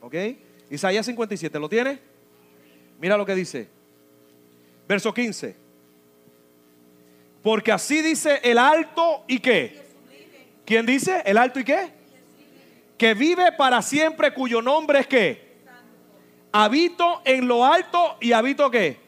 ¿Ok? 0.00 0.14
Isaías 0.70 1.06
57, 1.06 1.58
¿lo 1.58 1.68
tiene? 1.68 1.98
Mira 3.00 3.16
lo 3.16 3.24
que 3.24 3.34
dice. 3.34 3.68
Verso 4.86 5.12
15. 5.12 5.56
Porque 7.42 7.72
así 7.72 8.02
dice 8.02 8.40
el 8.42 8.58
alto 8.58 9.24
y 9.26 9.38
qué. 9.38 9.86
¿Quién 10.66 10.84
dice? 10.84 11.22
¿El 11.24 11.38
alto 11.38 11.58
y 11.58 11.64
qué? 11.64 11.90
Que 12.98 13.14
vive 13.14 13.52
para 13.52 13.80
siempre 13.80 14.34
cuyo 14.34 14.60
nombre 14.60 14.98
es 15.00 15.06
qué. 15.06 15.56
Habito 16.52 17.22
en 17.24 17.48
lo 17.48 17.64
alto 17.64 18.18
y 18.20 18.32
habito 18.32 18.70
qué. 18.70 19.05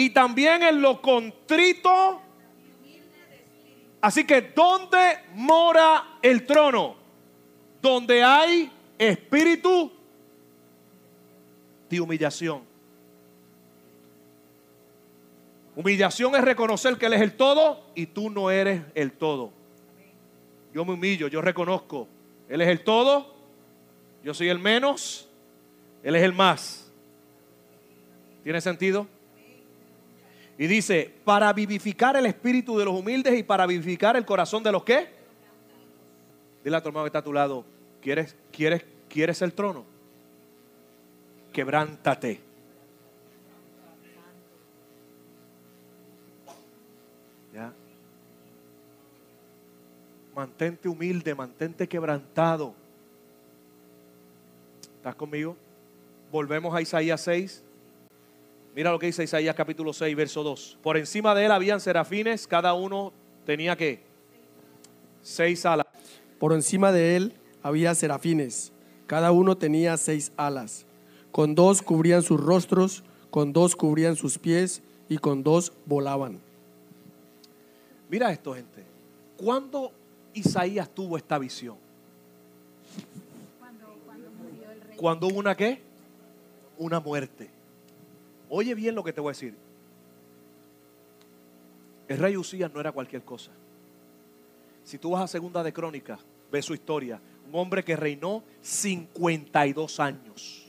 Y 0.00 0.08
también 0.08 0.62
en 0.62 0.80
lo 0.80 1.02
contrito. 1.02 2.22
Así 4.00 4.26
que 4.26 4.40
¿dónde 4.40 5.18
mora 5.34 6.16
el 6.22 6.46
trono? 6.46 6.96
Donde 7.82 8.22
hay 8.22 8.72
espíritu 8.96 9.92
de 11.90 12.00
humillación. 12.00 12.62
Humillación 15.76 16.34
es 16.34 16.44
reconocer 16.44 16.96
que 16.96 17.04
Él 17.04 17.12
es 17.12 17.20
el 17.20 17.36
todo 17.36 17.84
y 17.94 18.06
tú 18.06 18.30
no 18.30 18.50
eres 18.50 18.80
el 18.94 19.12
todo. 19.12 19.52
Yo 20.72 20.82
me 20.86 20.94
humillo, 20.94 21.28
yo 21.28 21.42
reconozco. 21.42 22.08
Él 22.48 22.62
es 22.62 22.68
el 22.68 22.82
todo, 22.84 23.34
yo 24.24 24.32
soy 24.32 24.48
el 24.48 24.60
menos, 24.60 25.28
Él 26.02 26.16
es 26.16 26.22
el 26.22 26.32
más. 26.32 26.90
¿Tiene 28.42 28.62
sentido? 28.62 29.06
Y 30.60 30.66
dice, 30.66 31.10
para 31.24 31.50
vivificar 31.54 32.16
el 32.16 32.26
espíritu 32.26 32.76
de 32.76 32.84
los 32.84 32.92
humildes 32.92 33.32
y 33.32 33.42
para 33.42 33.66
vivificar 33.66 34.14
el 34.14 34.26
corazón 34.26 34.62
de 34.62 34.70
los 34.70 34.84
que. 34.84 35.08
Dile 36.62 36.76
a 36.76 36.82
tu 36.82 36.88
hermano 36.88 37.04
que 37.04 37.08
está 37.08 37.20
a 37.20 37.24
tu 37.24 37.32
lado, 37.32 37.64
¿quieres, 38.02 38.36
quieres, 38.52 38.84
quieres 39.08 39.40
el 39.40 39.54
trono? 39.54 39.86
Quebrántate. 41.50 42.42
¿Ya? 47.54 47.72
Mantente 50.34 50.90
humilde, 50.90 51.34
mantente 51.34 51.88
quebrantado. 51.88 52.74
¿Estás 54.98 55.14
conmigo? 55.14 55.56
Volvemos 56.30 56.74
a 56.74 56.82
Isaías 56.82 57.22
6. 57.22 57.64
Mira 58.74 58.92
lo 58.92 58.98
que 59.00 59.06
dice 59.06 59.24
Isaías 59.24 59.56
capítulo 59.56 59.92
6, 59.92 60.14
verso 60.14 60.44
2. 60.44 60.78
Por 60.82 60.96
encima 60.96 61.34
de 61.34 61.44
él 61.44 61.50
habían 61.50 61.80
serafines, 61.80 62.46
cada 62.46 62.72
uno 62.72 63.12
tenía 63.44 63.76
que 63.76 64.00
seis 65.22 65.66
alas. 65.66 65.86
Por 66.38 66.52
encima 66.52 66.92
de 66.92 67.16
él 67.16 67.34
había 67.62 67.94
serafines, 67.96 68.72
cada 69.08 69.32
uno 69.32 69.56
tenía 69.56 69.96
seis 69.96 70.32
alas. 70.36 70.86
Con 71.32 71.56
dos 71.56 71.82
cubrían 71.82 72.22
sus 72.22 72.40
rostros, 72.40 73.02
con 73.30 73.52
dos 73.52 73.74
cubrían 73.74 74.14
sus 74.14 74.38
pies 74.38 74.82
y 75.08 75.18
con 75.18 75.42
dos 75.42 75.72
volaban. 75.86 76.38
Mira 78.08 78.30
esto, 78.30 78.54
gente. 78.54 78.84
¿Cuándo 79.36 79.90
Isaías 80.32 80.88
tuvo 80.88 81.16
esta 81.16 81.38
visión? 81.38 81.76
Cuando 84.96 85.26
hubo 85.26 85.38
una 85.38 85.56
qué? 85.56 85.80
Una 86.78 87.00
muerte. 87.00 87.59
Oye 88.50 88.74
bien 88.74 88.94
lo 88.94 89.04
que 89.04 89.12
te 89.12 89.20
voy 89.20 89.30
a 89.30 89.32
decir. 89.32 89.54
El 92.08 92.18
rey 92.18 92.36
Usías 92.36 92.72
no 92.74 92.80
era 92.80 92.90
cualquier 92.90 93.22
cosa. 93.22 93.52
Si 94.82 94.98
tú 94.98 95.12
vas 95.12 95.22
a 95.22 95.28
Segunda 95.28 95.62
de 95.62 95.72
Crónicas, 95.72 96.18
ves 96.50 96.64
su 96.64 96.74
historia. 96.74 97.20
Un 97.46 97.54
hombre 97.54 97.84
que 97.84 97.94
reinó 97.94 98.42
52 98.60 100.00
años. 100.00 100.66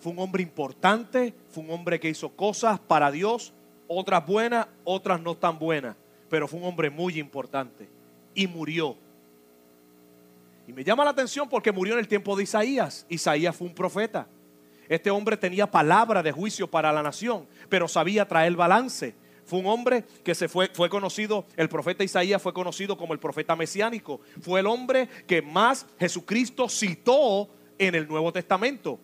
Fue 0.00 0.12
un 0.12 0.18
hombre 0.18 0.42
importante, 0.42 1.34
fue 1.50 1.62
un 1.62 1.70
hombre 1.70 2.00
que 2.00 2.08
hizo 2.08 2.30
cosas 2.30 2.80
para 2.80 3.10
Dios, 3.10 3.52
otras 3.86 4.26
buenas, 4.26 4.66
otras 4.84 5.20
no 5.20 5.36
tan 5.36 5.58
buenas, 5.58 5.94
pero 6.30 6.48
fue 6.48 6.58
un 6.58 6.64
hombre 6.64 6.88
muy 6.88 7.18
importante 7.18 7.88
y 8.34 8.46
murió. 8.46 8.96
Y 10.66 10.72
me 10.72 10.82
llama 10.82 11.04
la 11.04 11.10
atención 11.10 11.48
porque 11.48 11.70
murió 11.70 11.92
en 11.92 12.00
el 12.00 12.08
tiempo 12.08 12.34
de 12.34 12.44
Isaías. 12.44 13.04
Isaías 13.10 13.54
fue 13.54 13.68
un 13.68 13.74
profeta. 13.74 14.26
Este 14.88 15.10
hombre 15.10 15.36
tenía 15.36 15.70
palabra 15.70 16.22
de 16.22 16.32
juicio 16.32 16.70
para 16.70 16.92
la 16.92 17.02
nación, 17.02 17.46
pero 17.68 17.88
sabía 17.88 18.26
traer 18.26 18.54
balance. 18.56 19.14
Fue 19.44 19.58
un 19.58 19.66
hombre 19.66 20.04
que 20.24 20.34
se 20.34 20.48
fue, 20.48 20.70
fue 20.72 20.88
conocido, 20.88 21.46
el 21.56 21.68
profeta 21.68 22.04
Isaías 22.04 22.40
fue 22.40 22.52
conocido 22.52 22.96
como 22.96 23.12
el 23.12 23.18
profeta 23.18 23.56
mesiánico. 23.56 24.20
Fue 24.40 24.60
el 24.60 24.66
hombre 24.66 25.08
que 25.26 25.42
más 25.42 25.86
Jesucristo 25.98 26.68
citó 26.68 27.50
en 27.78 27.94
el 27.94 28.06
Nuevo 28.06 28.32
Testamento. 28.32 29.00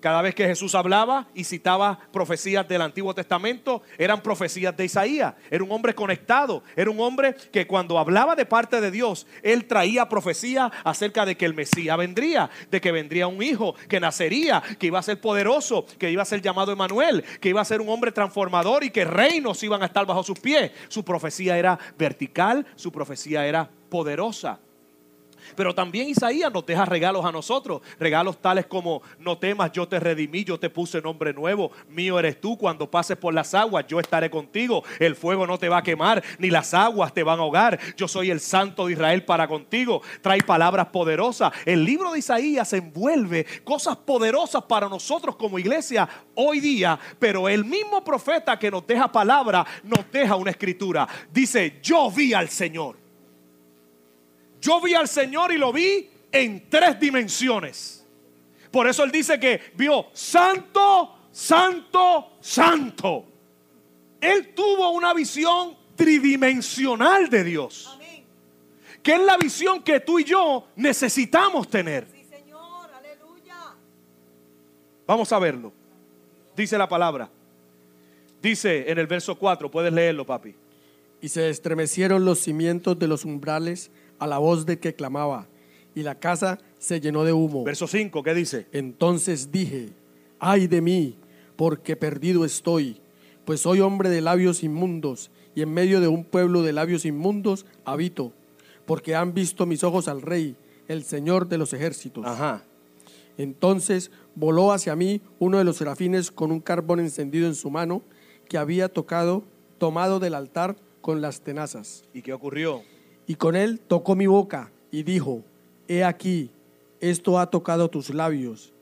Cada 0.00 0.22
vez 0.22 0.34
que 0.34 0.46
Jesús 0.46 0.76
hablaba 0.76 1.26
y 1.34 1.42
citaba 1.42 1.98
profecías 2.12 2.68
del 2.68 2.82
Antiguo 2.82 3.14
Testamento, 3.14 3.82
eran 3.98 4.22
profecías 4.22 4.76
de 4.76 4.84
Isaías. 4.84 5.34
Era 5.50 5.64
un 5.64 5.72
hombre 5.72 5.94
conectado. 5.94 6.62
Era 6.76 6.90
un 6.90 7.00
hombre 7.00 7.34
que 7.50 7.66
cuando 7.66 7.98
hablaba 7.98 8.36
de 8.36 8.46
parte 8.46 8.80
de 8.80 8.92
Dios, 8.92 9.26
él 9.42 9.64
traía 9.64 10.08
profecía 10.08 10.70
acerca 10.84 11.26
de 11.26 11.36
que 11.36 11.46
el 11.46 11.54
Mesías 11.54 11.98
vendría, 11.98 12.48
de 12.70 12.80
que 12.80 12.92
vendría 12.92 13.26
un 13.26 13.42
hijo, 13.42 13.74
que 13.88 13.98
nacería, 13.98 14.62
que 14.78 14.86
iba 14.86 15.00
a 15.00 15.02
ser 15.02 15.20
poderoso, 15.20 15.84
que 15.98 16.12
iba 16.12 16.22
a 16.22 16.26
ser 16.26 16.42
llamado 16.42 16.70
Emanuel, 16.70 17.24
que 17.40 17.48
iba 17.48 17.60
a 17.60 17.64
ser 17.64 17.80
un 17.80 17.88
hombre 17.88 18.12
transformador 18.12 18.84
y 18.84 18.90
que 18.90 19.04
reinos 19.04 19.62
iban 19.64 19.82
a 19.82 19.86
estar 19.86 20.06
bajo 20.06 20.22
sus 20.22 20.38
pies. 20.38 20.70
Su 20.88 21.04
profecía 21.04 21.58
era 21.58 21.76
vertical, 21.98 22.64
su 22.76 22.92
profecía 22.92 23.46
era 23.46 23.68
poderosa. 23.88 24.60
Pero 25.56 25.74
también 25.74 26.08
Isaías 26.08 26.52
nos 26.52 26.64
deja 26.66 26.84
regalos 26.84 27.24
a 27.24 27.32
nosotros. 27.32 27.82
Regalos 27.98 28.40
tales 28.40 28.66
como, 28.66 29.02
no 29.18 29.38
temas, 29.38 29.72
yo 29.72 29.86
te 29.86 30.00
redimí, 30.00 30.44
yo 30.44 30.58
te 30.58 30.70
puse 30.70 31.00
nombre 31.00 31.32
nuevo. 31.32 31.70
Mío 31.88 32.18
eres 32.18 32.40
tú. 32.40 32.56
Cuando 32.56 32.90
pases 32.90 33.16
por 33.16 33.34
las 33.34 33.54
aguas, 33.54 33.86
yo 33.86 34.00
estaré 34.00 34.30
contigo. 34.30 34.84
El 34.98 35.16
fuego 35.16 35.46
no 35.46 35.58
te 35.58 35.68
va 35.68 35.78
a 35.78 35.82
quemar, 35.82 36.22
ni 36.38 36.50
las 36.50 36.74
aguas 36.74 37.12
te 37.12 37.22
van 37.22 37.38
a 37.38 37.42
ahogar. 37.42 37.78
Yo 37.96 38.08
soy 38.08 38.30
el 38.30 38.40
santo 38.40 38.86
de 38.86 38.92
Israel 38.92 39.24
para 39.24 39.48
contigo. 39.48 40.02
Trae 40.20 40.42
palabras 40.42 40.86
poderosas. 40.86 41.52
El 41.64 41.84
libro 41.84 42.12
de 42.12 42.18
Isaías 42.18 42.72
envuelve 42.72 43.46
cosas 43.64 43.96
poderosas 43.96 44.62
para 44.64 44.88
nosotros 44.88 45.36
como 45.36 45.58
iglesia 45.58 46.08
hoy 46.34 46.60
día. 46.60 46.98
Pero 47.18 47.48
el 47.48 47.64
mismo 47.64 48.02
profeta 48.04 48.58
que 48.58 48.70
nos 48.70 48.86
deja 48.86 49.10
palabra, 49.10 49.66
nos 49.82 50.10
deja 50.10 50.36
una 50.36 50.50
escritura. 50.50 51.08
Dice, 51.32 51.78
yo 51.82 52.10
vi 52.10 52.34
al 52.34 52.48
Señor. 52.48 52.97
Yo 54.60 54.80
vi 54.80 54.94
al 54.94 55.08
Señor 55.08 55.52
y 55.52 55.58
lo 55.58 55.72
vi 55.72 56.08
en 56.32 56.68
tres 56.68 56.98
dimensiones. 56.98 58.04
Por 58.70 58.86
eso 58.86 59.04
él 59.04 59.10
dice 59.10 59.38
que 59.40 59.60
vio 59.74 60.06
santo, 60.12 61.16
santo, 61.32 62.32
santo. 62.40 63.24
Él 64.20 64.52
tuvo 64.54 64.90
una 64.90 65.14
visión 65.14 65.76
tridimensional 65.96 67.30
de 67.30 67.44
Dios. 67.44 67.90
Amén. 67.94 68.24
Que 69.02 69.14
es 69.14 69.20
la 69.20 69.36
visión 69.36 69.82
que 69.82 70.00
tú 70.00 70.18
y 70.18 70.24
yo 70.24 70.68
necesitamos 70.76 71.68
tener. 71.68 72.06
Sí, 72.12 72.24
Señor. 72.28 72.90
Aleluya. 72.92 73.74
Vamos 75.06 75.32
a 75.32 75.38
verlo. 75.38 75.72
Dice 76.56 76.76
la 76.76 76.88
palabra. 76.88 77.30
Dice 78.42 78.90
en 78.90 78.98
el 78.98 79.06
verso 79.06 79.36
4, 79.36 79.70
puedes 79.70 79.92
leerlo, 79.92 80.26
papi. 80.26 80.54
Y 81.20 81.28
se 81.28 81.48
estremecieron 81.48 82.24
los 82.24 82.40
cimientos 82.40 82.98
de 82.98 83.08
los 83.08 83.24
umbrales 83.24 83.90
a 84.18 84.26
la 84.26 84.38
voz 84.38 84.66
de 84.66 84.78
que 84.78 84.94
clamaba, 84.94 85.46
y 85.94 86.02
la 86.02 86.14
casa 86.14 86.58
se 86.78 87.00
llenó 87.00 87.24
de 87.24 87.32
humo. 87.32 87.64
Verso 87.64 87.86
5, 87.86 88.22
¿qué 88.22 88.34
dice? 88.34 88.66
Entonces 88.72 89.50
dije, 89.50 89.90
ay 90.38 90.66
de 90.66 90.80
mí, 90.80 91.16
porque 91.56 91.96
perdido 91.96 92.44
estoy, 92.44 93.00
pues 93.44 93.60
soy 93.60 93.80
hombre 93.80 94.08
de 94.08 94.20
labios 94.20 94.62
inmundos, 94.62 95.30
y 95.54 95.62
en 95.62 95.72
medio 95.72 96.00
de 96.00 96.08
un 96.08 96.24
pueblo 96.24 96.62
de 96.62 96.72
labios 96.72 97.04
inmundos 97.04 97.66
habito, 97.84 98.32
porque 98.86 99.14
han 99.14 99.34
visto 99.34 99.66
mis 99.66 99.82
ojos 99.82 100.08
al 100.08 100.22
rey, 100.22 100.56
el 100.86 101.04
Señor 101.04 101.48
de 101.48 101.58
los 101.58 101.72
ejércitos. 101.72 102.24
Ajá. 102.26 102.64
Entonces 103.36 104.10
voló 104.34 104.72
hacia 104.72 104.96
mí 104.96 105.20
uno 105.38 105.58
de 105.58 105.64
los 105.64 105.76
serafines 105.76 106.30
con 106.30 106.50
un 106.50 106.60
carbón 106.60 107.00
encendido 107.00 107.46
en 107.46 107.54
su 107.54 107.70
mano, 107.70 108.02
que 108.48 108.58
había 108.58 108.88
tocado, 108.88 109.44
tomado 109.78 110.20
del 110.20 110.34
altar 110.34 110.76
con 111.00 111.20
las 111.20 111.42
tenazas. 111.42 112.04
¿Y 112.12 112.22
qué 112.22 112.32
ocurrió? 112.32 112.82
Y 113.28 113.34
con 113.36 113.54
él 113.54 113.78
tocó 113.78 114.16
mi 114.16 114.26
boca 114.26 114.72
y 114.90 115.04
dijo, 115.04 115.44
He 115.86 116.02
aquí, 116.02 116.50
esto 116.98 117.38
ha 117.38 117.48
tocado 117.48 117.88
tus 117.88 118.08
labios, 118.08 118.72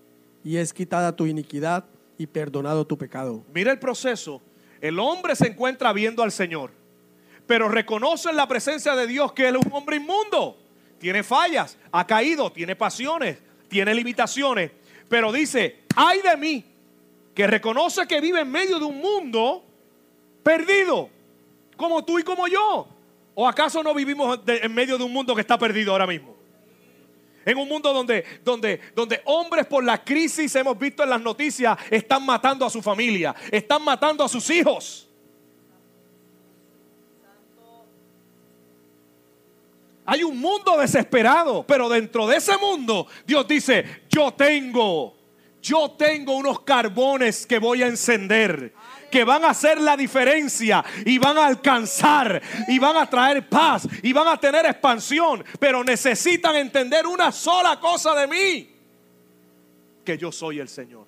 y 0.44 0.56
es 0.56 0.72
quitada 0.72 1.14
tu 1.14 1.26
iniquidad 1.26 1.84
y 2.16 2.26
perdonado 2.28 2.86
tu 2.86 2.96
pecado. 2.96 3.44
Mira 3.52 3.72
el 3.72 3.78
proceso. 3.78 4.40
El 4.80 5.00
hombre 5.00 5.34
se 5.34 5.48
encuentra 5.48 5.92
viendo 5.92 6.22
al 6.22 6.30
Señor, 6.30 6.70
pero 7.46 7.68
reconoce 7.68 8.30
en 8.30 8.36
la 8.36 8.46
presencia 8.46 8.94
de 8.94 9.08
Dios 9.08 9.32
que 9.32 9.48
él 9.48 9.56
es 9.56 9.66
un 9.66 9.72
hombre 9.72 9.96
inmundo. 9.96 10.56
Tiene 11.00 11.24
fallas, 11.24 11.76
ha 11.90 12.06
caído, 12.06 12.52
tiene 12.52 12.76
pasiones, 12.76 13.38
tiene 13.68 13.94
limitaciones. 13.94 14.70
Pero 15.08 15.32
dice, 15.32 15.80
ay 15.96 16.20
de 16.22 16.36
mí, 16.36 16.64
que 17.34 17.48
reconoce 17.48 18.06
que 18.06 18.20
vive 18.20 18.40
en 18.40 18.50
medio 18.50 18.78
de 18.78 18.84
un 18.84 18.98
mundo 18.98 19.64
perdido, 20.44 21.10
como 21.76 22.04
tú 22.04 22.20
y 22.20 22.22
como 22.22 22.46
yo. 22.46 22.95
¿O 23.38 23.46
acaso 23.46 23.82
no 23.82 23.92
vivimos 23.92 24.40
en 24.46 24.74
medio 24.74 24.96
de 24.96 25.04
un 25.04 25.12
mundo 25.12 25.34
que 25.34 25.42
está 25.42 25.58
perdido 25.58 25.92
ahora 25.92 26.06
mismo? 26.06 26.34
En 27.44 27.58
un 27.58 27.68
mundo 27.68 27.92
donde, 27.92 28.24
donde, 28.42 28.80
donde 28.94 29.20
hombres 29.26 29.66
por 29.66 29.84
la 29.84 30.02
crisis, 30.02 30.56
hemos 30.56 30.78
visto 30.78 31.02
en 31.02 31.10
las 31.10 31.20
noticias, 31.20 31.76
están 31.90 32.24
matando 32.24 32.64
a 32.64 32.70
su 32.70 32.80
familia, 32.80 33.36
están 33.50 33.84
matando 33.84 34.24
a 34.24 34.28
sus 34.30 34.48
hijos. 34.48 35.06
Hay 40.06 40.24
un 40.24 40.38
mundo 40.38 40.78
desesperado, 40.78 41.62
pero 41.62 41.90
dentro 41.90 42.26
de 42.26 42.38
ese 42.38 42.56
mundo 42.56 43.06
Dios 43.26 43.46
dice, 43.46 44.04
yo 44.08 44.32
tengo, 44.32 45.14
yo 45.60 45.90
tengo 45.90 46.34
unos 46.34 46.60
carbones 46.60 47.44
que 47.44 47.58
voy 47.58 47.82
a 47.82 47.86
encender, 47.86 48.72
que 49.10 49.24
van 49.24 49.44
a 49.44 49.50
hacer 49.50 49.80
la 49.80 49.96
diferencia 49.96 50.84
y 51.04 51.18
van 51.18 51.38
a 51.38 51.46
alcanzar 51.46 52.42
y 52.68 52.78
van 52.78 52.96
a 52.96 53.08
traer 53.08 53.48
paz 53.48 53.88
y 54.02 54.12
van 54.12 54.28
a 54.28 54.38
tener 54.38 54.66
expansión, 54.66 55.44
pero 55.58 55.82
necesitan 55.84 56.56
entender 56.56 57.06
una 57.06 57.32
sola 57.32 57.78
cosa 57.80 58.14
de 58.14 58.26
mí, 58.26 58.70
que 60.04 60.18
yo 60.18 60.30
soy 60.32 60.60
el 60.60 60.68
Señor. 60.68 61.06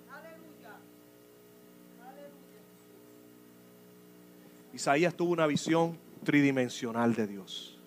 Isaías 4.72 5.14
tuvo 5.14 5.32
una 5.32 5.46
visión 5.46 5.98
tridimensional 6.22 7.14
de 7.14 7.26
Dios. 7.26 7.78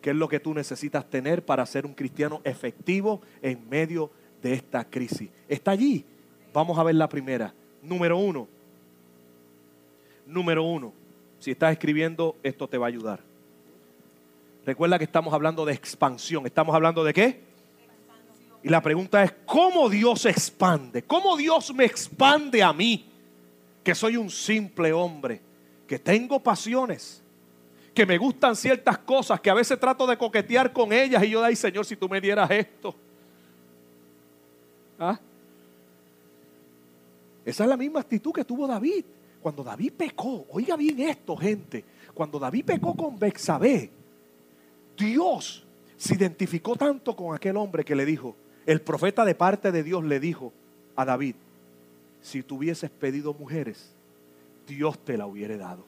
¿Qué 0.00 0.10
es 0.10 0.16
lo 0.16 0.28
que 0.28 0.40
tú 0.40 0.54
necesitas 0.54 1.08
tener 1.08 1.44
para 1.44 1.64
ser 1.66 1.84
un 1.86 1.94
cristiano 1.94 2.40
efectivo 2.44 3.20
en 3.42 3.68
medio 3.68 4.10
de 4.42 4.54
esta 4.54 4.84
crisis? 4.84 5.30
Está 5.48 5.72
allí. 5.72 6.04
Vamos 6.52 6.78
a 6.78 6.82
ver 6.82 6.94
la 6.94 7.08
primera. 7.08 7.54
Número 7.82 8.16
uno. 8.16 8.48
Número 10.30 10.62
uno. 10.62 10.92
Si 11.40 11.50
estás 11.50 11.72
escribiendo, 11.72 12.36
esto 12.42 12.68
te 12.68 12.78
va 12.78 12.86
a 12.86 12.88
ayudar. 12.88 13.20
Recuerda 14.64 14.98
que 14.98 15.04
estamos 15.04 15.34
hablando 15.34 15.64
de 15.64 15.72
expansión. 15.72 16.46
¿Estamos 16.46 16.74
hablando 16.74 17.02
de 17.02 17.12
qué? 17.12 17.40
Y 18.62 18.68
la 18.68 18.80
pregunta 18.82 19.24
es, 19.24 19.32
¿cómo 19.46 19.88
Dios 19.88 20.26
expande? 20.26 21.02
¿Cómo 21.02 21.36
Dios 21.36 21.74
me 21.74 21.84
expande 21.84 22.62
a 22.62 22.72
mí? 22.72 23.06
Que 23.82 23.94
soy 23.94 24.16
un 24.16 24.30
simple 24.30 24.92
hombre, 24.92 25.40
que 25.88 25.98
tengo 25.98 26.38
pasiones, 26.38 27.22
que 27.94 28.04
me 28.04 28.18
gustan 28.18 28.54
ciertas 28.54 28.98
cosas, 28.98 29.40
que 29.40 29.50
a 29.50 29.54
veces 29.54 29.80
trato 29.80 30.06
de 30.06 30.18
coquetear 30.18 30.72
con 30.72 30.92
ellas 30.92 31.24
y 31.24 31.30
yo, 31.30 31.42
ay 31.42 31.56
Señor, 31.56 31.86
si 31.86 31.96
tú 31.96 32.08
me 32.08 32.20
dieras 32.20 32.50
esto. 32.50 32.94
¿Ah? 34.98 35.18
Esa 37.44 37.64
es 37.64 37.68
la 37.68 37.76
misma 37.78 38.00
actitud 38.00 38.32
que 38.32 38.44
tuvo 38.44 38.66
David. 38.66 39.04
Cuando 39.40 39.64
David 39.64 39.92
pecó, 39.96 40.46
oiga 40.50 40.76
bien 40.76 41.00
esto, 41.00 41.36
gente. 41.36 41.84
Cuando 42.12 42.38
David 42.38 42.64
pecó 42.64 42.94
con 42.94 43.18
Bexabé, 43.18 43.90
Dios 44.96 45.64
se 45.96 46.14
identificó 46.14 46.76
tanto 46.76 47.16
con 47.16 47.34
aquel 47.34 47.56
hombre 47.56 47.84
que 47.84 47.94
le 47.94 48.04
dijo, 48.04 48.36
el 48.66 48.80
profeta 48.80 49.24
de 49.24 49.34
parte 49.34 49.72
de 49.72 49.82
Dios 49.82 50.04
le 50.04 50.20
dijo 50.20 50.52
a 50.96 51.04
David, 51.04 51.34
si 52.20 52.42
tú 52.42 52.56
hubieses 52.56 52.90
pedido 52.90 53.32
mujeres, 53.32 53.92
Dios 54.66 54.98
te 54.98 55.16
la 55.16 55.26
hubiera 55.26 55.56
dado. 55.56 55.84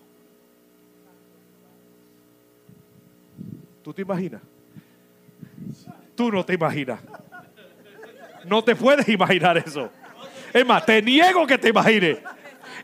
¿Tú 3.83 3.93
te 3.93 4.03
imaginas? 4.03 4.41
Tú 6.15 6.31
no 6.31 6.45
te 6.45 6.55
imaginas. 6.55 7.01
No 8.45 8.63
te 8.63 8.75
puedes 8.75 9.09
imaginar 9.09 9.59
eso. 9.59 9.91
Es 10.53 10.67
más, 10.67 10.85
te 10.85 11.03
niego 11.03 11.47
que 11.47 11.59
te 11.59 11.69
imagines. 11.69 12.19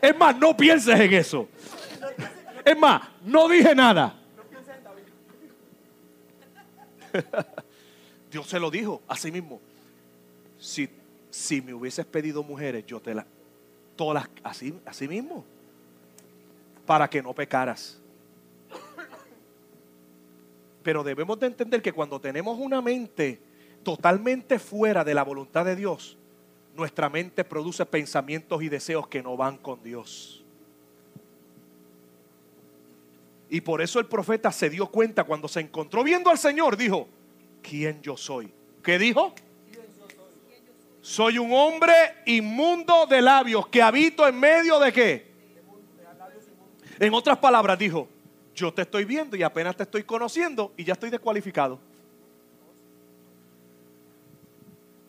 Es 0.01 0.17
más, 0.17 0.37
no 0.37 0.55
pienses 0.55 0.99
en 0.99 1.13
eso. 1.13 1.47
Es 2.63 2.77
más, 2.77 3.01
no 3.23 3.47
dije 3.47 3.73
nada. 3.75 4.15
Dios 8.31 8.47
se 8.47 8.59
lo 8.59 8.69
dijo 8.69 9.01
a 9.07 9.15
sí 9.15 9.31
mismo. 9.31 9.59
Si, 10.59 10.89
si 11.29 11.61
me 11.61 11.73
hubieses 11.73 12.05
pedido 12.05 12.43
mujeres, 12.43 12.85
yo 12.85 12.99
te 12.99 13.13
las, 13.13 13.25
todas 13.95 14.23
las, 14.23 14.29
así, 14.43 14.77
así 14.85 15.07
mismo, 15.07 15.43
para 16.85 17.09
que 17.09 17.21
no 17.21 17.33
pecaras. 17.33 17.99
Pero 20.83 21.03
debemos 21.03 21.39
de 21.39 21.47
entender 21.47 21.81
que 21.81 21.91
cuando 21.91 22.19
tenemos 22.19 22.57
una 22.57 22.81
mente 22.81 23.39
totalmente 23.83 24.59
fuera 24.59 25.03
de 25.03 25.13
la 25.13 25.23
voluntad 25.23 25.65
de 25.65 25.75
Dios, 25.75 26.17
nuestra 26.75 27.09
mente 27.09 27.43
produce 27.43 27.85
pensamientos 27.85 28.61
y 28.61 28.69
deseos 28.69 29.07
que 29.07 29.21
no 29.21 29.35
van 29.35 29.57
con 29.57 29.83
Dios. 29.83 30.43
Y 33.49 33.61
por 33.61 33.81
eso 33.81 33.99
el 33.99 34.05
profeta 34.05 34.51
se 34.51 34.69
dio 34.69 34.87
cuenta 34.87 35.23
cuando 35.23 35.47
se 35.47 35.59
encontró 35.59 36.03
viendo 36.03 36.29
al 36.29 36.37
Señor, 36.37 36.77
dijo, 36.77 37.07
¿quién 37.61 38.01
yo 38.01 38.15
soy? 38.15 38.51
¿Qué 38.83 38.99
dijo? 38.99 39.33
Soy 41.01 41.39
un 41.39 41.51
hombre 41.53 41.93
inmundo 42.25 43.07
de 43.07 43.21
labios 43.21 43.67
que 43.67 43.81
habito 43.81 44.27
en 44.27 44.39
medio 44.39 44.79
de 44.79 44.93
qué? 44.93 45.29
En 46.99 47.13
otras 47.13 47.37
palabras 47.37 47.79
dijo, 47.79 48.07
yo 48.53 48.73
te 48.73 48.83
estoy 48.83 49.05
viendo 49.05 49.35
y 49.35 49.41
apenas 49.43 49.75
te 49.75 49.83
estoy 49.83 50.03
conociendo 50.03 50.73
y 50.77 50.83
ya 50.83 50.93
estoy 50.93 51.09
descualificado. 51.09 51.79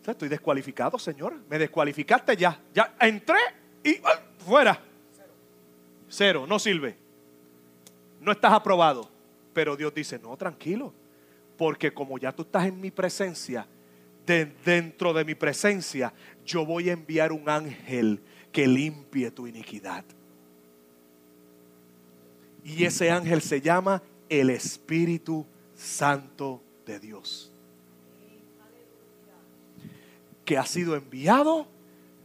Estoy 0.07 0.29
descualificado, 0.29 0.99
Señor. 0.99 1.35
Me 1.49 1.59
descualificaste 1.59 2.37
ya. 2.37 2.61
Ya 2.75 2.95
entré 3.01 3.39
y 3.85 3.97
ah, 4.05 4.21
fuera. 4.39 4.81
Cero, 6.09 6.47
no 6.49 6.59
sirve. 6.59 6.97
No 8.21 8.33
estás 8.33 8.53
aprobado. 8.53 9.09
Pero 9.53 9.77
Dios 9.77 9.95
dice, 9.95 10.19
no, 10.19 10.37
tranquilo. 10.37 10.93
Porque 11.57 11.93
como 11.93 12.19
ya 12.19 12.33
tú 12.33 12.43
estás 12.43 12.67
en 12.67 12.81
mi 12.81 12.91
presencia, 12.91 13.67
dentro 14.65 15.13
de 15.13 15.25
mi 15.25 15.35
presencia, 15.35 16.13
yo 16.45 16.65
voy 16.65 16.91
a 16.91 16.93
enviar 16.93 17.33
un 17.33 17.49
ángel 17.49 18.23
que 18.53 18.67
limpie 18.67 19.31
tu 19.31 19.47
iniquidad. 19.47 20.05
Y 22.65 22.85
ese 22.85 23.11
ángel 23.11 23.41
se 23.41 23.61
llama 23.61 24.03
el 24.29 24.51
Espíritu 24.51 25.47
Santo 25.75 26.63
de 26.87 27.01
Dios. 27.01 27.50
Que 30.51 30.59
ha 30.59 30.67
sido 30.67 30.97
enviado 30.97 31.65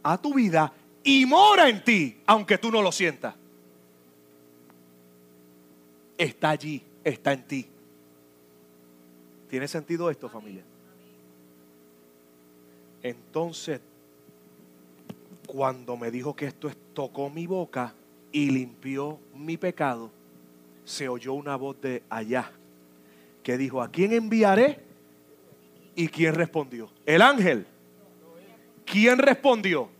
a 0.02 0.20
tu 0.20 0.34
vida 0.34 0.72
y 1.04 1.24
mora 1.26 1.68
en 1.68 1.84
ti, 1.84 2.20
aunque 2.26 2.58
tú 2.58 2.72
no 2.72 2.82
lo 2.82 2.90
sientas. 2.90 3.36
Está 6.18 6.50
allí, 6.50 6.82
está 7.04 7.32
en 7.32 7.46
ti. 7.46 7.68
¿Tiene 9.48 9.68
sentido 9.68 10.10
esto, 10.10 10.28
familia? 10.28 10.64
Entonces, 13.00 13.80
cuando 15.46 15.96
me 15.96 16.10
dijo 16.10 16.34
que 16.34 16.46
esto 16.46 16.72
tocó 16.94 17.30
mi 17.30 17.46
boca 17.46 17.94
y 18.32 18.50
limpió 18.50 19.20
mi 19.36 19.56
pecado, 19.56 20.10
se 20.84 21.08
oyó 21.08 21.32
una 21.34 21.54
voz 21.54 21.80
de 21.80 22.02
allá 22.10 22.50
que 23.44 23.56
dijo, 23.56 23.80
¿a 23.80 23.88
quién 23.88 24.12
enviaré? 24.12 24.80
¿Y 25.94 26.08
quién 26.08 26.34
respondió? 26.34 26.90
El 27.06 27.22
ángel. 27.22 27.68
¿Quién 28.86 29.18
respondió? 29.18 29.90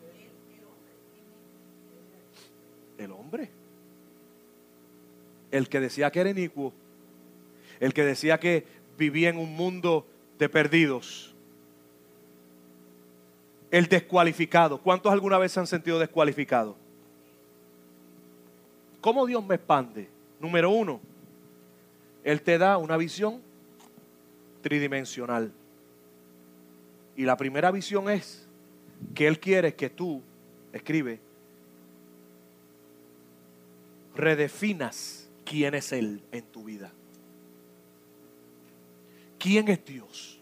El 2.97 3.11
hombre. 3.11 3.51
El 5.51 5.69
que 5.69 5.81
decía 5.81 6.11
que 6.11 6.21
era 6.21 6.31
inicuo. 6.31 6.73
El 7.81 7.93
que 7.93 8.05
decía 8.05 8.39
que 8.39 8.65
vivía 8.97 9.29
en 9.29 9.37
un 9.37 9.55
mundo 9.55 10.07
de 10.39 10.49
perdidos. 10.49 11.35
El 13.71 13.87
descualificado. 13.87 14.81
¿Cuántos 14.81 15.13
alguna 15.13 15.37
vez 15.37 15.53
se 15.53 15.61
han 15.61 15.67
sentido 15.67 15.99
descualificados? 15.99 16.77
¿Cómo 19.01 19.27
Dios 19.27 19.45
me 19.45 19.57
expande? 19.57 20.09
Número 20.41 20.71
uno, 20.71 21.01
Él 22.25 22.41
te 22.43 22.59
da 22.59 22.77
una 22.77 22.97
visión 22.97 23.41
tridimensional. 24.63 25.53
Y 27.17 27.25
la 27.25 27.37
primera 27.37 27.71
visión 27.71 28.11
es 28.11 28.46
que 29.15 29.27
Él 29.27 29.41
quiere 29.41 29.75
que 29.75 29.91
tú, 29.91 30.23
escribe, 30.73 31.21
redefinas 34.15 35.29
quién 35.45 35.75
es 35.75 35.93
Él 35.93 36.23
en 36.33 36.45
tu 36.45 36.65
vida. 36.65 36.93
¿Quién 39.39 39.69
es 39.69 39.85
Dios? 39.85 40.41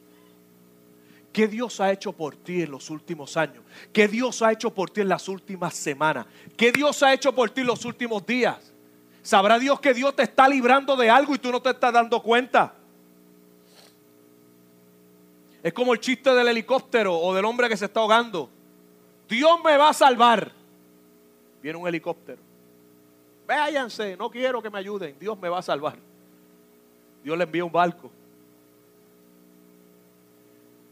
¿Qué 1.32 1.48
Dios 1.48 1.80
ha 1.80 1.90
hecho 1.90 2.12
por 2.12 2.36
ti 2.36 2.62
en 2.62 2.70
los 2.70 2.90
últimos 2.90 3.36
años? 3.36 3.64
¿Qué 3.92 4.06
Dios 4.06 4.40
ha 4.40 4.52
hecho 4.52 4.72
por 4.72 4.90
ti 4.90 5.00
en 5.00 5.08
las 5.08 5.28
últimas 5.28 5.74
semanas? 5.74 6.26
¿Qué 6.56 6.70
Dios 6.70 7.02
ha 7.02 7.12
hecho 7.12 7.34
por 7.34 7.50
ti 7.50 7.62
en 7.62 7.66
los 7.66 7.84
últimos 7.84 8.24
días? 8.24 8.72
Sabrá 9.20 9.58
Dios 9.58 9.80
que 9.80 9.92
Dios 9.94 10.14
te 10.14 10.22
está 10.22 10.48
librando 10.48 10.96
de 10.96 11.10
algo 11.10 11.34
y 11.34 11.38
tú 11.38 11.50
no 11.50 11.60
te 11.60 11.70
estás 11.70 11.92
dando 11.92 12.22
cuenta. 12.22 12.74
Es 15.64 15.72
como 15.72 15.92
el 15.92 15.98
chiste 15.98 16.30
del 16.32 16.46
helicóptero 16.46 17.18
o 17.18 17.34
del 17.34 17.44
hombre 17.44 17.68
que 17.68 17.76
se 17.76 17.86
está 17.86 17.98
ahogando. 17.98 18.48
Dios 19.28 19.58
me 19.64 19.76
va 19.76 19.88
a 19.88 19.92
salvar. 19.92 20.52
Viene 21.60 21.76
un 21.76 21.88
helicóptero. 21.88 22.38
Váyanse, 23.46 24.16
no 24.16 24.30
quiero 24.30 24.62
que 24.62 24.70
me 24.70 24.78
ayuden. 24.78 25.16
Dios 25.18 25.36
me 25.36 25.48
va 25.48 25.58
a 25.58 25.62
salvar. 25.62 25.96
Dios 27.24 27.36
le 27.36 27.42
envía 27.42 27.64
un 27.64 27.72
barco. 27.72 28.08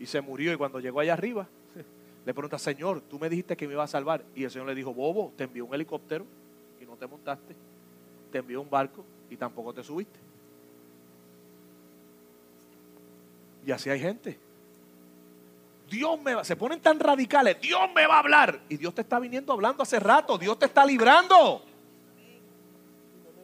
Y 0.00 0.06
se 0.06 0.20
murió 0.20 0.52
y 0.52 0.56
cuando 0.56 0.80
llegó 0.80 0.98
allá 0.98 1.12
arriba, 1.12 1.46
le 2.26 2.34
pregunta, 2.34 2.58
Señor, 2.58 3.00
tú 3.02 3.20
me 3.20 3.28
dijiste 3.28 3.56
que 3.56 3.68
me 3.68 3.74
iba 3.74 3.84
a 3.84 3.86
salvar. 3.86 4.24
Y 4.34 4.42
el 4.42 4.50
Señor 4.50 4.66
le 4.66 4.74
dijo, 4.74 4.92
Bobo, 4.92 5.32
te 5.36 5.44
envió 5.44 5.66
un 5.66 5.74
helicóptero 5.74 6.26
y 6.80 6.84
no 6.84 6.96
te 6.96 7.06
montaste 7.06 7.54
te 8.32 8.38
envió 8.38 8.60
un 8.62 8.70
barco 8.70 9.04
y 9.30 9.36
tampoco 9.36 9.72
te 9.72 9.84
subiste. 9.84 10.18
Y 13.64 13.70
así 13.70 13.90
hay 13.90 14.00
gente. 14.00 14.36
Dios 15.92 16.18
me 16.22 16.34
va, 16.34 16.42
se 16.42 16.56
ponen 16.56 16.80
tan 16.80 16.98
radicales, 16.98 17.60
Dios 17.60 17.82
me 17.94 18.06
va 18.06 18.16
a 18.16 18.18
hablar. 18.20 18.60
Y 18.70 18.78
Dios 18.78 18.94
te 18.94 19.02
está 19.02 19.18
viniendo 19.18 19.52
hablando 19.52 19.82
hace 19.82 20.00
rato, 20.00 20.38
Dios 20.38 20.58
te 20.58 20.64
está 20.66 20.86
librando. 20.86 21.62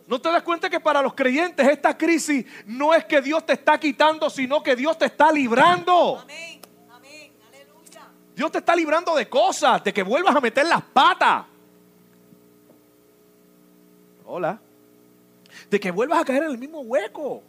¿No 0.07 0.19
te 0.19 0.31
das 0.31 0.43
cuenta 0.43 0.71
que 0.71 0.81
para 0.81 1.03
los 1.03 1.13
creyentes 1.13 1.69
esta 1.69 1.97
crisis 1.99 2.47
no 2.65 2.95
es 2.95 3.05
que 3.05 3.21
Dios 3.21 3.45
te 3.45 3.53
está 3.53 3.79
quitando, 3.79 4.31
sino 4.31 4.63
que 4.63 4.75
Dios 4.75 4.97
te 4.97 5.05
está 5.05 5.31
librando? 5.31 6.21
Amén. 6.21 6.63
Amén. 6.91 7.33
Aleluya. 7.47 8.09
Dios 8.35 8.51
te 8.51 8.59
está 8.59 8.75
librando 8.75 9.15
de 9.15 9.29
cosas, 9.29 9.85
de 9.85 9.93
que 9.93 10.03
vuelvas 10.03 10.35
a 10.35 10.41
meter 10.41 10.65
las 10.65 10.83
patas. 10.83 11.45
Hola 14.25 14.59
de 15.71 15.81
que 15.81 15.91
vuelvas 15.91 16.21
a 16.21 16.25
caer 16.25 16.45
en 16.45 16.51
el 16.51 16.59
mismo 16.59 16.81
hueco. 16.81 17.43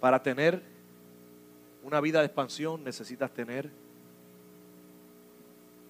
Para 0.00 0.22
tener 0.22 0.62
una 1.82 2.00
vida 2.00 2.20
de 2.20 2.26
expansión 2.26 2.82
necesitas 2.82 3.32
tener 3.32 3.70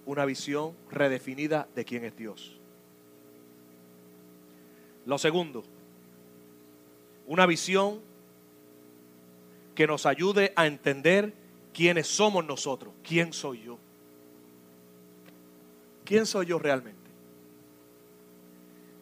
una 0.05 0.25
visión 0.25 0.75
redefinida 0.91 1.69
de 1.75 1.85
quién 1.85 2.05
es 2.05 2.17
Dios. 2.17 2.57
Lo 5.07 5.19
segundo, 5.19 5.65
una 7.27 7.47
visión 7.47 8.01
que 9.75 9.87
nos 9.87 10.05
ayude 10.07 10.53
a 10.57 10.67
entender 10.67 11.33
quiénes 11.73 12.09
somos 12.09 12.45
nosotros, 12.45 12.93
quién 13.03 13.33
soy 13.33 13.63
yo. 13.63 13.79
¿Quién 16.05 16.27
soy 16.27 16.47
yo 16.47 16.59
realmente? 16.59 16.99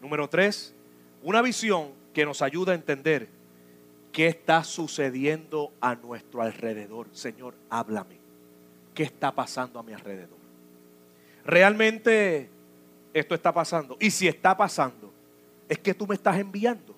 Número 0.02 0.28
tres, 0.28 0.74
una 1.22 1.40
visión 1.40 1.92
que 2.12 2.26
nos 2.26 2.42
ayuda 2.42 2.72
a 2.72 2.74
entender 2.74 3.37
qué 4.12 4.28
está 4.28 4.64
sucediendo 4.64 5.72
a 5.80 5.94
nuestro 5.94 6.42
alrededor. 6.42 7.08
Señor, 7.12 7.54
háblame. 7.70 8.18
qué 8.94 9.04
está 9.04 9.32
pasando 9.32 9.78
a 9.78 9.82
mi 9.84 9.92
alrededor. 9.92 10.38
Realmente 11.44 12.50
esto 13.14 13.34
está 13.34 13.52
pasando. 13.52 13.96
Y 14.00 14.10
si 14.10 14.26
está 14.26 14.56
pasando, 14.56 15.12
es 15.68 15.78
que 15.78 15.94
tú 15.94 16.06
me 16.06 16.14
estás 16.14 16.36
enviando. 16.36 16.94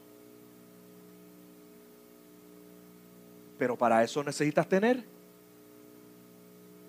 Pero 3.59 3.77
para 3.77 4.03
eso 4.03 4.25
necesitas 4.25 4.67
tener 4.67 5.05